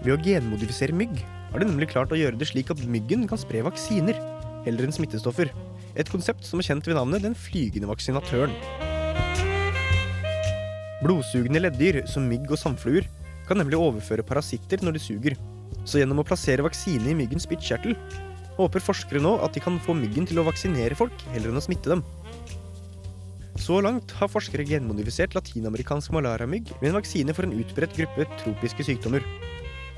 Ved 0.00 0.14
å 0.14 0.20
genmodifisere 0.24 0.96
mygg 0.96 1.18
har 1.50 1.60
de 1.60 1.68
nemlig 1.68 1.90
klart 1.92 2.14
å 2.14 2.18
gjøre 2.18 2.38
det 2.40 2.48
slik 2.48 2.72
at 2.72 2.80
myggen 2.88 3.26
kan 3.28 3.40
spre 3.40 3.60
vaksiner, 3.66 4.16
heller 4.64 4.88
enn 4.88 4.96
smittestoffer. 4.96 5.52
Et 5.96 6.08
konsept 6.12 6.48
som 6.48 6.60
er 6.60 6.68
kjent 6.68 6.88
ved 6.88 6.96
navnet 6.96 7.24
den 7.24 7.36
flygende 7.36 7.90
vaksinatøren. 7.90 8.56
Blodsugende 11.04 11.60
leddyr, 11.60 12.02
som 12.08 12.24
mygg 12.28 12.48
og 12.48 12.60
sandfluer, 12.60 13.04
kan 13.46 13.60
nemlig 13.60 13.76
overføre 13.76 14.24
parasitter 14.26 14.80
når 14.80 14.96
de 14.96 15.04
suger. 15.04 15.36
Så 15.84 16.00
gjennom 16.00 16.22
å 16.22 16.26
plassere 16.26 16.64
vaksine 16.64 17.12
i 17.12 17.18
myggens 17.18 17.44
spyttkjertel, 17.44 17.94
håper 18.56 18.84
forskere 18.84 19.20
nå 19.20 19.36
at 19.44 19.52
de 19.52 19.60
kan 19.60 19.76
få 19.84 19.92
myggen 19.96 20.24
til 20.28 20.40
å 20.40 20.46
vaksinere 20.48 20.96
folk 20.96 21.26
heller 21.34 21.52
enn 21.52 21.60
å 21.60 21.64
smitte 21.64 21.92
dem. 21.92 22.04
Så 23.56 23.78
langt 23.80 24.12
har 24.18 24.28
forskere 24.28 24.66
genmodifisert 24.68 25.34
latinamerikansk 25.36 26.12
malariamygg 26.14 26.70
med 26.80 26.90
en 26.90 26.98
vaksine 26.98 27.34
for 27.34 27.46
en 27.46 27.56
utbredt 27.56 27.96
gruppe 27.96 28.26
tropiske 28.42 28.84
sykdommer. 28.84 29.24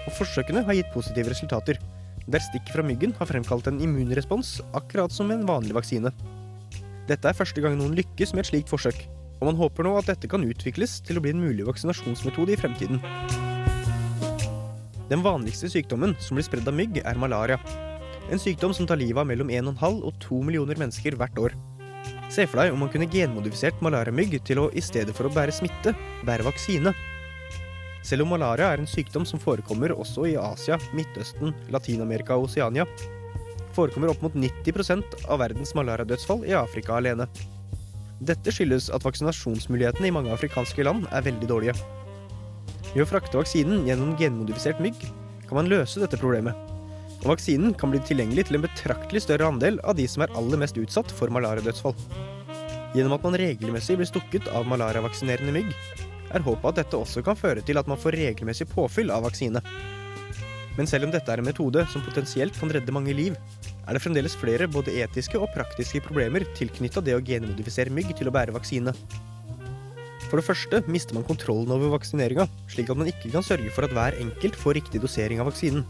Og 0.07 0.14
forsøkene 0.16 0.62
har 0.64 0.79
gitt 0.79 0.92
positive 0.94 1.33
resultater, 1.33 1.81
der 2.29 2.44
stikk 2.44 2.71
fra 2.73 2.85
myggen 2.85 3.14
har 3.18 3.29
fremkalt 3.29 3.68
en 3.71 3.81
immunrespons, 3.83 4.59
akkurat 4.77 5.12
som 5.12 5.33
en 5.33 5.47
vanlig 5.49 5.75
vaksine. 5.77 6.12
Dette 7.09 7.31
er 7.31 7.37
første 7.37 7.62
gang 7.64 7.79
noen 7.79 7.97
lykkes 7.99 8.35
med 8.35 8.44
et 8.44 8.51
slikt 8.53 8.73
forsøk, 8.73 9.01
og 9.40 9.51
man 9.51 9.59
håper 9.59 9.87
nå 9.87 9.94
at 9.99 10.11
dette 10.11 10.29
kan 10.31 10.44
utvikles 10.44 10.99
til 11.07 11.18
å 11.18 11.25
bli 11.25 11.33
en 11.35 11.40
mulig 11.42 11.66
vaksinasjonsmetode 11.66 12.55
i 12.55 12.61
fremtiden. 12.61 13.03
Den 15.09 15.25
vanligste 15.25 15.71
sykdommen 15.73 16.12
som 16.21 16.37
blir 16.37 16.44
spredd 16.44 16.68
av 16.68 16.77
mygg, 16.77 17.01
er 17.01 17.21
malaria. 17.21 17.57
En 18.29 18.40
sykdom 18.40 18.75
som 18.77 18.87
tar 18.87 19.01
livet 19.01 19.23
av 19.23 19.29
mellom 19.31 19.49
1,5 19.49 20.03
og 20.05 20.21
2 20.21 20.42
millioner 20.44 20.77
mennesker 20.77 21.16
hvert 21.16 21.40
år. 21.40 21.57
Se 22.29 22.45
for 22.45 22.61
deg 22.61 22.75
om 22.75 22.83
man 22.85 22.91
kunne 22.93 23.09
genmodifisert 23.09 23.79
malariamygg 23.85 24.37
til 24.45 24.61
å 24.61 24.67
i 24.77 24.83
stedet 24.85 25.14
for 25.17 25.29
å 25.29 25.33
bære 25.33 25.55
smitte, 25.57 25.95
bære 26.29 26.45
vaksine. 26.45 26.93
Selv 28.05 28.25
om 28.25 28.35
malaria 28.35 28.69
er 28.73 28.83
en 28.83 28.88
sykdom 28.88 29.25
som 29.29 29.41
forekommer 29.41 29.95
også 29.97 30.27
i 30.29 30.37
Asia, 30.41 30.77
Midtøsten, 30.97 31.55
Latin-Amerika 31.73 32.37
og 32.37 32.47
Oseania, 32.49 32.85
forekommer 33.77 34.12
opp 34.12 34.23
mot 34.25 34.37
90% 34.37 35.25
av 35.25 35.41
verdens 35.43 35.75
malariadødsfall 35.79 36.45
i 36.49 36.57
Afrika 36.57 36.99
alene. 36.99 37.29
Dette 38.19 38.53
skyldes 38.53 38.88
at 38.95 39.05
vaksinasjonsmulighetene 39.07 40.11
i 40.11 40.14
mange 40.14 40.33
afrikanske 40.35 40.85
land 40.85 41.07
er 41.14 41.25
veldig 41.27 41.49
dårlige. 41.49 41.77
Ved 42.95 43.05
å 43.05 43.09
frakte 43.09 43.38
vaksinen 43.41 43.87
gjennom 43.88 44.17
genmodifisert 44.21 44.83
mygg 44.85 45.01
kan 45.47 45.61
man 45.61 45.71
løse 45.71 46.03
dette 46.03 46.21
problemet. 46.21 46.78
Og 47.24 47.33
vaksinen 47.33 47.74
kan 47.74 47.90
bli 47.90 48.00
tilgjengelig 48.07 48.46
til 48.48 48.59
en 48.59 48.64
betraktelig 48.64 49.24
større 49.24 49.48
andel 49.50 49.81
av 49.83 49.96
de 49.98 50.07
som 50.11 50.22
er 50.22 50.35
aller 50.38 50.61
mest 50.61 50.78
utsatt 50.78 51.11
for 51.18 51.33
malariadødsfall. 51.35 51.96
Gjennom 52.94 53.16
at 53.16 53.24
man 53.26 53.37
regelmessig 53.38 53.98
blir 53.98 54.09
stukket 54.09 54.46
av 54.54 54.68
malariavaksinerende 54.70 55.54
mygg, 55.59 55.72
er 56.33 56.44
håpet 56.44 56.70
at 56.70 56.83
dette 56.83 57.00
også 57.00 57.24
kan 57.24 57.38
føre 57.38 57.64
til 57.64 57.81
at 57.81 57.88
man 57.90 58.00
får 58.00 58.16
regelmessig 58.20 58.68
påfyll 58.70 59.11
av 59.12 59.26
vaksine. 59.26 59.62
Men 60.78 60.87
selv 60.87 61.09
om 61.09 61.12
dette 61.12 61.33
er 61.33 61.42
en 61.42 61.48
metode 61.48 61.83
som 61.90 62.04
potensielt 62.07 62.54
kan 62.54 62.70
redde 62.70 62.94
mange 62.94 63.14
liv, 63.16 63.35
er 63.88 63.96
det 63.96 64.02
fremdeles 64.04 64.37
flere 64.38 64.68
både 64.70 64.94
etiske 65.02 65.40
og 65.40 65.50
praktiske 65.57 66.04
problemer 66.04 66.46
tilknytta 66.54 67.02
det 67.02 67.16
å 67.16 67.24
genmodifisere 67.24 67.90
mygg 67.90 68.12
til 68.18 68.31
å 68.31 68.35
bære 68.37 68.54
vaksine. 68.54 68.94
For 70.28 70.38
det 70.38 70.46
første 70.46 70.83
mister 70.92 71.16
man 71.16 71.26
kontrollen 71.26 71.72
over 71.72 71.96
vaksineringa, 71.96 72.46
slik 72.70 72.92
at 72.92 73.00
man 73.00 73.09
ikke 73.11 73.33
kan 73.33 73.44
sørge 73.44 73.72
for 73.74 73.88
at 73.88 73.94
hver 73.96 74.18
enkelt 74.20 74.59
får 74.61 74.78
riktig 74.78 75.00
dosering 75.02 75.40
av 75.42 75.48
vaksinen. 75.50 75.87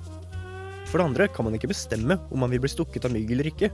For 0.88 1.00
det 1.00 1.04
andre 1.04 1.28
kan 1.28 1.44
man 1.44 1.56
ikke 1.56 1.68
bestemme 1.70 2.16
om 2.32 2.40
man 2.40 2.52
vil 2.52 2.62
bli 2.64 2.70
stukket 2.72 3.04
av 3.04 3.12
mygg 3.12 3.32
eller 3.34 3.50
ikke, 3.50 3.68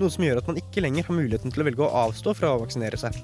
noe 0.00 0.10
som 0.10 0.24
gjør 0.26 0.40
at 0.40 0.48
man 0.50 0.58
ikke 0.58 0.82
lenger 0.82 1.06
har 1.06 1.14
muligheten 1.14 1.54
til 1.54 1.62
å 1.62 1.66
velge 1.68 1.84
å 1.86 1.92
avstå 2.06 2.34
fra 2.34 2.54
å 2.54 2.62
vaksinere 2.64 2.98
seg. 2.98 3.14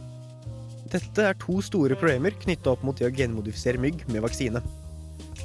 Dette 0.95 1.27
er 1.27 1.39
to 1.43 1.59
store 1.65 1.97
problemer 1.99 2.37
knytta 2.45 2.71
opp 2.71 2.85
mot 2.87 2.99
det 2.99 3.09
å 3.09 3.15
genmodifisere 3.15 3.81
mygg 3.83 4.05
med 4.15 4.23
vaksine. 4.23 4.63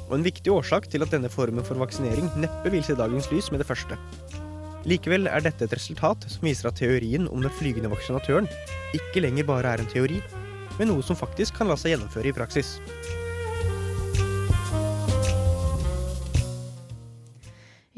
Og 0.06 0.12
en 0.16 0.26
viktig 0.26 0.52
årsak 0.54 0.86
til 0.90 1.02
at 1.02 1.10
denne 1.10 1.30
formen 1.32 1.66
for 1.66 1.78
vaksinering 1.82 2.30
neppe 2.38 2.70
vil 2.70 2.84
se 2.86 2.94
dagens 2.98 3.30
lys 3.32 3.50
med 3.50 3.62
det 3.62 3.66
første. 3.66 3.98
Likevel 4.88 5.26
er 5.28 5.42
dette 5.44 5.66
et 5.66 5.74
resultat 5.74 6.24
som 6.30 6.46
viser 6.46 6.70
at 6.70 6.78
teorien 6.78 7.26
om 7.28 7.42
den 7.42 7.52
flygende 7.58 7.90
vaksinatøren 7.92 8.46
ikke 8.96 9.24
lenger 9.26 9.48
bare 9.50 9.74
er 9.74 9.82
en 9.82 9.90
teori, 9.90 10.22
men 10.78 10.88
noe 10.92 11.02
som 11.04 11.18
faktisk 11.18 11.58
kan 11.58 11.68
la 11.68 11.76
seg 11.78 11.96
gjennomføre 11.96 12.30
i 12.30 12.36
praksis. 12.36 12.78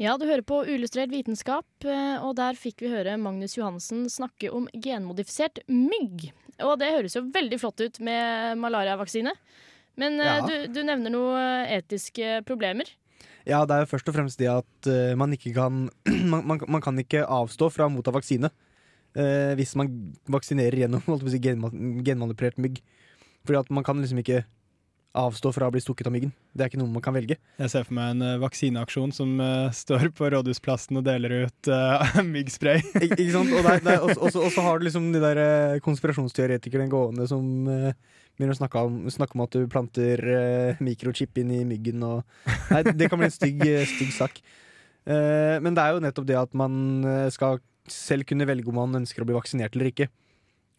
Ja, 0.03 0.17
du 0.19 0.25
hører 0.27 0.43
på 0.43 0.57
Uillustrert 0.67 1.13
vitenskap, 1.13 1.67
eh, 1.87 2.17
og 2.19 2.33
der 2.35 2.57
fikk 2.59 2.81
vi 2.83 2.89
høre 2.91 3.13
Magnus 3.21 3.53
Johansen 3.55 4.09
snakke 4.11 4.49
om 4.51 4.65
genmodifisert 4.75 5.61
mygg. 5.71 6.25
Og 6.59 6.75
det 6.81 6.89
høres 6.91 7.15
jo 7.15 7.21
veldig 7.31 7.59
flott 7.61 7.79
ut 7.85 7.99
med 8.03 8.59
malariavaksine. 8.59 9.31
Men 10.01 10.19
eh, 10.19 10.33
Ja. 10.41 10.41
du, 10.43 10.73
du 10.75 10.81
nevner 10.83 11.13
noen 11.13 11.69
etiske 11.71 12.41
problemer. 12.49 12.89
Ja, 13.47 13.61
det 13.67 13.75
er 13.75 13.85
jo 13.85 13.91
først 13.93 14.09
og 14.11 14.15
fremst 14.17 14.39
det 14.41 14.49
at 14.51 14.89
eh, 14.91 15.13
man 15.19 15.31
ikke 15.35 15.53
kan 15.55 15.85
man, 16.33 16.43
man, 16.51 16.59
man 16.67 16.83
kan 16.83 16.99
ikke 16.99 17.23
avstå 17.23 17.71
fra 17.71 17.87
å 17.87 17.93
motta 17.93 18.11
vaksine 18.15 18.51
eh, 19.15 19.53
hvis 19.59 19.75
man 19.79 19.93
vaksinerer 20.31 20.83
gjennom 20.83 21.03
si, 21.29 21.39
genma, 21.43 21.71
genmanipulert 22.03 22.59
mygg. 22.59 22.81
Fordi 23.47 23.59
at 23.61 23.71
man 23.75 23.87
kan 23.87 23.99
liksom 24.03 24.19
ikke 24.23 24.43
avstå 25.13 25.51
fra 25.53 25.67
å 25.69 25.73
bli 25.73 25.81
stukket 25.83 26.07
av 26.09 26.13
myggen. 26.15 26.31
Det 26.53 26.65
er 26.65 26.71
ikke 26.71 26.79
noe 26.81 26.89
man 26.89 27.03
kan 27.05 27.13
velge. 27.13 27.35
Jeg 27.61 27.69
ser 27.71 27.85
for 27.85 27.93
meg 27.97 28.15
en 28.15 28.23
uh, 28.25 28.39
vaksineaksjon 28.41 29.13
som 29.13 29.35
uh, 29.41 29.69
står 29.75 30.07
på 30.17 30.29
Rådhusplassen 30.33 30.97
og 30.99 31.05
deler 31.05 31.45
ut 31.45 31.69
uh, 31.69 32.17
myggspray. 32.33 32.81
Ik 32.97 33.13
ikke 33.13 33.29
sant? 33.35 33.53
Og, 33.53 34.33
så- 34.33 34.65
har 34.65 34.81
du 34.81 34.87
liksom 34.87 35.11
de 35.13 35.21
der 35.21 35.41
uh, 35.43 35.77
konspirasjonsteoretikerne 35.85 36.89
gående 36.91 37.27
som 37.29 37.45
begynner 37.67 38.55
å 38.55 38.57
snakke 38.57 38.81
om, 38.87 38.95
snakke 39.13 39.37
om 39.37 39.43
at 39.45 39.53
du 39.53 39.67
planter 39.69 40.23
mikrochip 40.81 41.37
inn 41.37 41.51
i 41.53 41.59
myggen 41.69 42.01
og 42.07 42.23
Nei, 42.71 42.81
det 42.97 43.11
kan 43.11 43.19
bli 43.21 43.27
en 43.29 43.35
stygg, 43.35 43.61
stygg 43.91 44.09
sak. 44.15 44.39
Men 45.05 45.75
det 45.77 45.83
er 45.83 45.93
jo 45.93 46.01
nettopp 46.01 46.25
det 46.31 46.39
at 46.39 46.57
man 46.57 47.05
skal 47.35 47.59
selv 47.91 48.25
kunne 48.25 48.47
velge 48.49 48.71
om 48.71 48.79
man 48.79 49.03
ønsker 49.03 49.21
å 49.21 49.27
bli 49.29 49.35
vaksinert 49.37 49.75
eller 49.77 49.91
ikke. 49.91 50.07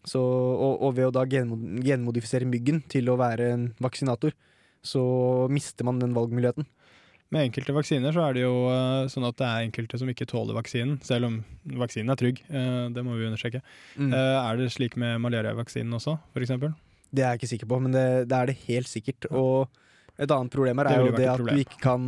Så, 0.05 0.21
og, 0.21 0.83
og 0.85 0.97
ved 0.99 1.09
å 1.09 1.15
da 1.15 1.25
genmodifisere 1.25 2.49
myggen 2.49 2.83
til 2.93 3.09
å 3.09 3.17
være 3.17 3.49
en 3.55 3.69
vaksinator, 3.81 4.35
så 4.85 5.03
mister 5.49 5.87
man 5.89 6.03
den 6.03 6.13
valgmuligheten. 6.17 6.67
Med 7.33 7.49
enkelte 7.49 7.75
vaksiner 7.75 8.15
så 8.15 8.23
er 8.29 8.37
det 8.37 8.43
jo 8.45 8.57
eh, 8.71 9.07
sånn 9.11 9.27
at 9.27 9.39
det 9.41 9.47
er 9.49 9.65
enkelte 9.65 9.99
som 9.99 10.11
ikke 10.11 10.27
tåler 10.31 10.55
vaksinen, 10.55 10.99
selv 11.03 11.31
om 11.31 11.39
vaksinen 11.81 12.13
er 12.13 12.21
trygg. 12.21 12.43
eh, 12.47 12.85
det 12.95 13.03
må 13.07 13.17
vi 13.19 13.27
understreke. 13.27 13.63
Mm. 13.97 14.13
Eh, 14.13 14.37
er 14.39 14.61
det 14.61 14.69
slik 14.75 14.99
med 15.01 15.19
malariavaksinen 15.25 15.97
også, 15.99 16.19
eksempel? 16.39 16.77
Det 17.11 17.25
er 17.25 17.33
jeg 17.33 17.43
ikke 17.43 17.53
sikker 17.55 17.71
på, 17.71 17.81
men 17.83 17.97
det, 17.97 18.07
det 18.31 18.39
er 18.39 18.51
det 18.51 18.59
helt 18.69 18.91
sikkert. 18.91 19.27
Og 19.33 19.67
et 20.15 20.31
annet 20.31 20.53
problem 20.53 20.79
her 20.79 20.93
er 20.93 21.01
det 21.01 21.11
jo 21.11 21.17
det 21.17 21.29
at 21.33 21.41
problem. 21.41 21.59
du 21.59 21.65
ikke 21.65 21.81
kan 21.83 22.07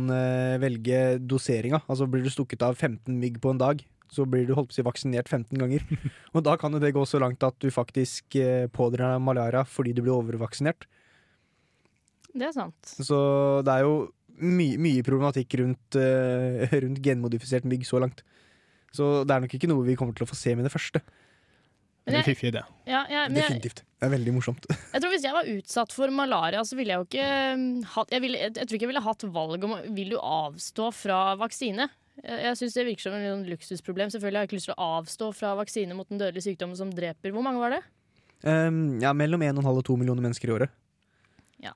velge 0.63 1.01
doseringa. 1.19 1.81
Altså 1.87 2.07
Blir 2.11 2.23
du 2.23 2.31
stukket 2.31 2.63
av 2.63 2.75
15 2.75 3.11
mygg 3.19 3.39
på 3.43 3.51
en 3.51 3.59
dag, 3.59 3.83
så 4.13 4.25
blir 4.29 4.47
du 4.47 4.53
holdt 4.57 4.71
på 4.71 4.75
å 4.75 4.77
si 4.77 4.85
vaksinert 4.85 5.29
15 5.29 5.57
ganger. 5.59 5.83
og 6.35 6.45
da 6.45 6.55
kan 6.59 6.73
jo 6.75 6.81
det 6.83 6.93
gå 6.95 7.03
så 7.09 7.21
langt 7.23 7.43
at 7.45 7.57
du 7.63 7.69
faktisk 7.73 8.37
uh, 8.39 8.67
pådrar 8.73 9.15
deg 9.15 9.25
malaria 9.25 9.65
fordi 9.67 9.95
du 9.95 10.03
blir 10.05 10.15
overvaksinert. 10.15 10.87
Det 12.37 12.49
er 12.49 12.55
sant. 12.55 12.95
Så 13.01 13.19
det 13.65 13.73
er 13.73 13.87
jo 13.87 14.07
my 14.37 14.75
mye 14.81 15.05
problematikk 15.05 15.57
rundt, 15.61 15.97
uh, 15.97 16.65
rundt 16.83 17.03
genmodifisert 17.03 17.67
mygg 17.69 17.87
så 17.89 18.01
langt. 18.03 18.25
Så 18.95 19.23
det 19.27 19.33
er 19.33 19.43
nok 19.43 19.55
ikke 19.57 19.69
noe 19.69 19.85
vi 19.85 19.97
kommer 19.99 20.15
til 20.17 20.25
å 20.25 20.29
få 20.29 20.37
se 20.37 20.53
med 20.57 20.67
det 20.67 20.73
første. 20.73 21.01
Men 22.07 22.23
jeg- 22.23 22.37
idé. 22.53 22.63
Ja, 22.87 23.05
ja, 23.09 23.27
men 23.27 23.35
Definitivt. 23.35 23.83
Det 23.99 24.05
er 24.07 24.09
veldig 24.09 24.33
morsomt. 24.33 24.65
jeg 24.93 25.01
tror 25.01 25.11
Hvis 25.11 25.25
jeg 25.27 25.33
var 25.35 25.43
utsatt 25.43 25.91
for 25.91 26.09
malaria, 26.09 26.63
så 26.63 26.77
ville 26.77 26.93
jeg 26.93 27.01
jo 27.01 27.07
ikke 27.09 27.53
um, 27.53 27.83
hatt 27.83 28.13
jeg, 28.15 28.21
ville, 28.23 28.37
jeg, 28.37 28.53
jeg 28.55 28.67
tror 28.67 28.77
ikke 28.77 28.85
jeg 28.87 28.93
ville 28.93 29.07
hatt 29.09 29.25
valg 29.35 29.63
om 29.67 29.73
Vil 29.97 30.13
du 30.15 30.17
avstå 30.21 30.91
fra 30.95 31.35
vaksine. 31.35 31.89
Jeg, 32.23 32.39
jeg 32.43 32.57
synes 32.59 32.77
Det 32.77 32.85
virker 32.87 33.05
som 33.05 33.15
en 33.17 33.27
sånn 33.27 33.45
luksusproblem. 33.51 34.11
Selvfølgelig 34.13 34.39
har 34.39 34.45
jeg 34.45 34.51
ikke 34.51 34.59
lyst 34.59 34.69
til 34.71 34.77
å 34.77 34.89
avstå 34.97 35.29
fra 35.37 35.53
vaksine 35.59 35.97
mot 35.97 36.09
den 36.09 36.21
dødelige 36.21 36.49
sykdommen 36.49 36.79
som 36.79 36.91
dreper 36.93 37.35
Hvor 37.35 37.45
mange 37.45 37.61
var 37.61 37.77
det? 37.77 37.83
Um, 38.45 38.99
ja, 39.01 39.13
mellom 39.17 39.41
1,5 39.41 39.65
og 39.71 39.85
2 39.87 39.95
millioner 39.97 40.21
mennesker 40.21 40.51
i 40.51 40.53
året. 40.53 40.73
Ja. 41.63 41.71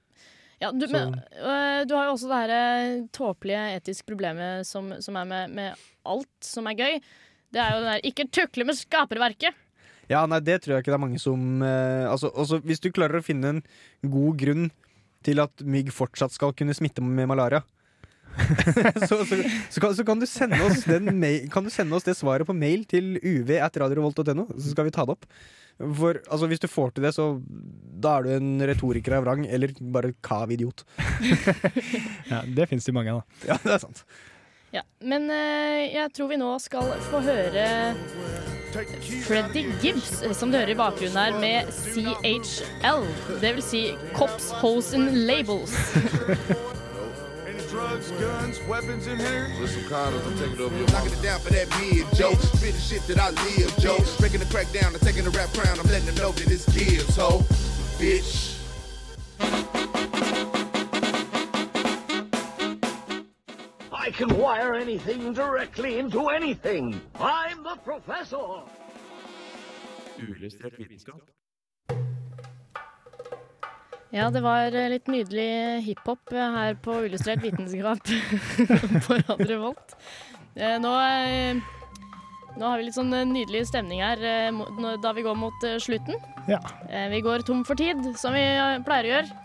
Ja, 0.61 0.69
du, 0.69 0.85
men, 0.93 1.15
øh, 1.17 1.79
du 1.89 1.95
har 1.97 2.05
jo 2.05 2.11
også 2.13 2.29
det 2.29 2.41
her 2.43 2.51
øh, 2.53 3.07
tåpelige 3.17 3.63
etiske 3.79 4.05
problemet 4.05 4.67
som, 4.69 4.91
som 5.01 5.17
er 5.17 5.25
med, 5.25 5.55
med 5.57 5.87
alt 6.05 6.45
som 6.45 6.69
er 6.69 6.77
gøy. 6.77 6.99
Det 7.51 7.59
er 7.63 7.73
jo 7.73 7.81
den 7.81 7.89
der 7.89 8.05
'ikke 8.05 8.27
tukle 8.29 8.67
med 8.69 8.77
skaperverket'. 8.77 9.57
Ja, 10.11 10.25
nei, 10.27 10.39
det 10.43 10.61
tror 10.61 10.75
jeg 10.75 10.83
ikke 10.83 10.91
det 10.91 10.99
er 10.99 11.05
mange 11.05 11.19
som 11.21 11.63
eh, 11.63 12.05
altså, 12.09 12.29
også, 12.29 12.59
Hvis 12.67 12.81
du 12.83 12.91
klarer 12.91 13.21
å 13.21 13.25
finne 13.25 13.55
en 13.55 13.61
god 14.03 14.37
grunn 14.37 14.69
til 15.25 15.39
at 15.39 15.63
mygg 15.63 15.91
fortsatt 15.93 16.33
skal 16.33 16.53
kunne 16.57 16.75
smitte 16.75 17.03
med 17.05 17.29
malaria, 17.29 17.61
så, 19.09 19.21
så, 19.25 19.37
så, 19.69 19.81
kan, 19.81 19.95
så 19.95 20.05
kan, 20.07 20.21
du 20.21 20.27
sende 20.29 20.59
oss 20.65 20.85
den 20.87 21.09
mail, 21.19 21.49
kan 21.51 21.65
du 21.65 21.71
sende 21.73 21.95
oss 21.97 22.07
det 22.07 22.15
svaret 22.17 22.47
på 22.47 22.55
mail 22.55 22.85
til 22.89 23.17
uv.radiorevolt.no, 23.17 24.47
så 24.55 24.73
skal 24.73 24.87
vi 24.87 24.95
ta 24.95 25.05
det 25.07 25.17
opp. 25.17 25.27
For 25.81 26.19
altså, 26.29 26.47
Hvis 26.47 26.61
du 26.61 26.67
får 26.69 26.91
til 26.95 27.07
det, 27.07 27.13
så 27.15 27.27
da 28.01 28.17
er 28.17 28.25
du 28.25 28.33
en 28.35 28.65
retoriker 28.69 29.17
av 29.17 29.25
rang, 29.25 29.45
eller 29.47 29.73
bare 29.81 30.13
kav 30.23 30.51
idiot. 30.53 30.85
Ja, 32.31 32.43
det 32.47 32.69
fins 32.69 32.85
det 32.87 32.93
mange 32.95 33.11
av, 33.11 33.23
da. 33.23 33.53
Ja, 33.53 33.57
det 33.63 33.73
er 33.75 33.81
sant. 33.83 34.05
Ja, 34.71 34.85
men 35.03 35.25
uh, 35.27 35.81
jeg 35.83 36.13
tror 36.15 36.29
vi 36.31 36.37
nå 36.39 36.53
skal 36.63 36.93
få 37.09 37.19
høre 37.25 37.65
Freddy 39.25 39.65
Gibbs, 39.81 40.21
eh, 40.23 40.31
som 40.31 40.51
du 40.51 40.55
hører 40.55 40.71
i 40.71 40.77
bakgrunnen 40.79 41.17
her, 41.19 41.35
med 41.43 41.67
CHL. 41.75 43.03
Det 43.43 43.55
vil 43.57 43.65
si 43.65 43.81
Cops, 44.15 44.53
Hosen, 44.61 45.09
Labels. 45.27 45.75
drugs, 47.71 48.11
guns, 48.11 48.59
weapons 48.67 49.07
in 49.07 49.17
here. 49.17 49.49
Listen, 49.57 49.87
Connors, 49.87 50.27
I'm 50.27 50.37
taking 50.37 50.59
over 50.59 50.75
your 50.75 50.85
mama. 50.87 51.05
Knocking 51.05 51.13
it 51.13 51.23
down 51.23 51.39
for 51.39 51.53
that 51.53 51.69
mid, 51.79 52.05
Joe. 52.13 52.33
the 52.33 52.71
shit 52.73 53.01
that 53.07 53.17
I 53.17 53.29
live, 53.29 53.73
Joe. 53.79 53.97
Breaking 54.19 54.41
the 54.41 54.45
crack 54.47 54.69
down 54.73 54.93
I'm 54.93 54.99
taking 54.99 55.23
the 55.23 55.29
rap 55.29 55.49
crown. 55.53 55.79
I'm 55.79 55.87
letting 55.87 56.05
them 56.05 56.15
know 56.15 56.31
that 56.31 56.51
it's 56.51 56.65
gives, 56.75 57.15
ho. 57.15 57.39
Bitch. 57.97 58.57
I 63.93 64.11
can 64.11 64.37
wire 64.37 64.73
anything 64.73 65.31
directly 65.31 65.97
into 65.97 66.27
anything. 66.27 66.99
I'm 67.19 67.63
the 67.63 67.77
professor. 67.77 68.65
Uillustrert 70.19 70.75
vitenskap. 70.77 71.40
Ja, 74.11 74.27
det 74.33 74.41
var 74.43 74.73
eh, 74.75 74.89
litt 74.91 75.07
nydelig 75.07 75.83
hiphop 75.85 76.33
eh, 76.35 76.55
her 76.57 76.75
på 76.83 76.97
Illustrert 77.07 77.43
vitenskap 77.45 78.01
på 79.05 79.19
Radio 79.21 79.47
Revolt. 79.53 79.95
Eh, 80.55 80.75
Nå, 80.83 80.91
nå 82.59 82.67
har 82.67 82.81
vi 82.81 82.89
litt 82.89 82.97
sånn 82.97 83.13
nydelig 83.31 83.61
stemning 83.69 84.01
her 84.03 84.19
da 84.99 85.13
vi 85.15 85.23
går 85.23 85.37
mot 85.39 85.63
slutten. 85.79 86.17
Ja. 86.51 86.59
Vi 87.13 87.21
går 87.23 87.45
tom 87.47 87.61
for 87.63 87.79
tid, 87.79 88.01
som 88.19 88.35
vi 88.35 88.43
pleier 88.83 89.07
å 89.07 89.13
gjøre. 89.13 89.37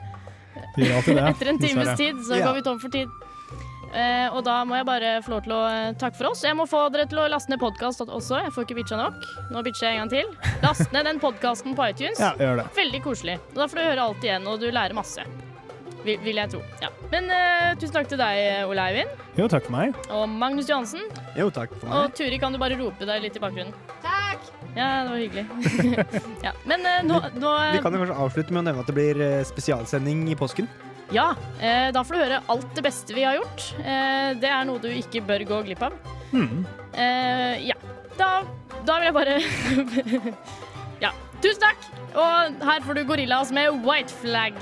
Etter 1.31 1.53
en 1.53 1.61
times 1.63 1.93
tid 2.01 2.19
så 2.27 2.41
Ja. 2.41 2.49
går 2.49 2.59
vi 2.59 2.65
tom 2.67 2.81
for 2.83 2.91
tid. 2.91 3.13
Eh, 3.97 4.29
og 4.29 4.43
da 4.45 4.59
må 4.69 4.77
jeg 4.77 4.85
bare 4.85 5.11
få 5.25 5.33
lov 5.33 5.47
til 5.47 5.55
å 5.57 5.63
eh, 5.71 5.95
takke 5.97 6.19
for 6.19 6.31
oss. 6.31 6.45
Jeg 6.45 6.57
må 6.59 6.67
få 6.69 6.83
dere 6.93 7.07
til 7.09 7.23
å 7.23 7.29
laste 7.33 7.53
ned 7.53 7.63
podkast 7.63 8.05
også. 8.05 8.43
Jeg 8.45 8.53
får 8.53 8.67
ikke 8.67 8.79
bitcha 8.83 8.99
nok. 9.01 9.25
Nå 9.55 9.63
bitcher 9.65 9.89
jeg 9.89 9.97
en 9.97 10.03
gang 10.05 10.13
til. 10.13 10.57
Last 10.65 10.93
ned 10.93 11.09
den 11.09 11.21
podkasten 11.23 11.77
på 11.79 11.89
iTunes. 11.89 12.21
Ja, 12.21 12.35
gjør 12.37 12.61
det. 12.61 12.67
Veldig 12.77 13.01
koselig. 13.07 13.39
Og 13.55 13.63
da 13.63 13.69
får 13.73 13.81
du 13.81 13.85
høre 13.87 14.09
alt 14.11 14.27
igjen, 14.27 14.49
og 14.51 14.61
du 14.61 14.69
lærer 14.69 14.97
masse. 14.97 15.25
Vil, 16.05 16.21
vil 16.23 16.39
jeg 16.39 16.53
tro. 16.53 16.61
Ja. 16.83 16.91
Men 17.11 17.31
uh, 17.33 17.73
tusen 17.81 17.95
takk 17.97 18.11
til 18.11 18.21
deg, 18.21 18.69
Ole 18.69 18.85
Eivind. 18.93 19.23
Jo, 19.41 19.49
takk 19.51 19.65
for 19.67 19.75
meg. 19.75 19.97
Og 20.15 20.27
Magnus 20.31 20.69
Johansen. 20.71 21.09
Jo, 21.35 21.49
takk 21.55 21.73
for 21.81 21.91
Og 21.97 22.13
Turi, 22.15 22.37
kan 22.43 22.55
du 22.55 22.61
bare 22.63 22.77
rope 22.79 23.09
deg 23.09 23.25
litt 23.25 23.39
i 23.41 23.43
bakgrunnen? 23.43 23.73
Takk! 24.05 24.53
Ja, 24.77 25.07
det 25.07 25.15
var 25.15 25.23
hyggelig. 25.25 25.97
ja. 26.47 26.53
Men 26.69 26.85
uh, 26.85 27.01
nå, 27.07 27.23
nå 27.41 27.55
Vi 27.79 27.81
kan 27.83 27.97
jo 27.97 28.05
kanskje 28.05 28.21
avslutte 28.27 28.55
med 28.55 28.63
å 28.63 28.67
nevne 28.69 28.85
at 28.85 28.93
det 28.93 28.99
blir 29.01 29.25
spesialsending 29.49 30.29
i 30.31 30.39
påsken. 30.39 30.69
Ja, 31.15 31.37
eh, 31.61 31.93
da 31.95 32.03
får 32.05 32.15
du 32.15 32.21
høre 32.25 32.41
alt 32.51 32.73
det 32.75 32.83
beste 32.83 33.15
vi 33.15 33.25
har 33.25 33.39
gjort. 33.39 33.69
Eh, 33.79 34.31
det 34.43 34.51
er 34.51 34.65
noe 34.67 34.83
du 34.83 34.89
ikke 34.91 35.23
bør 35.27 35.45
gå 35.47 35.61
glipp 35.69 35.85
av. 35.87 35.95
Mm. 36.33 36.65
Eh, 36.93 37.67
ja, 37.69 37.77
da, 38.19 38.31
da 38.89 38.99
vil 38.99 39.07
jeg 39.07 39.15
bare 39.15 39.37
Ja, 41.05 41.13
tusen 41.45 41.63
takk! 41.63 41.87
Og 42.17 42.67
her 42.67 42.83
får 42.83 42.99
du 42.99 43.05
Gorillas 43.07 43.53
med 43.55 43.85
White 43.87 44.15
Flag. 44.23 44.57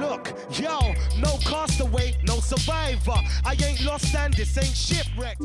Look, 0.00 0.32
yo, 0.50 0.78
no 1.22 1.36
castaway, 1.46 2.14
no 2.26 2.40
survivor. 2.40 3.20
I 3.44 3.54
ain't 3.64 3.84
lost 3.84 4.14
and 4.16 4.34
this 4.34 4.58
ain't 4.58 4.74
shipwrecked. 4.76 5.44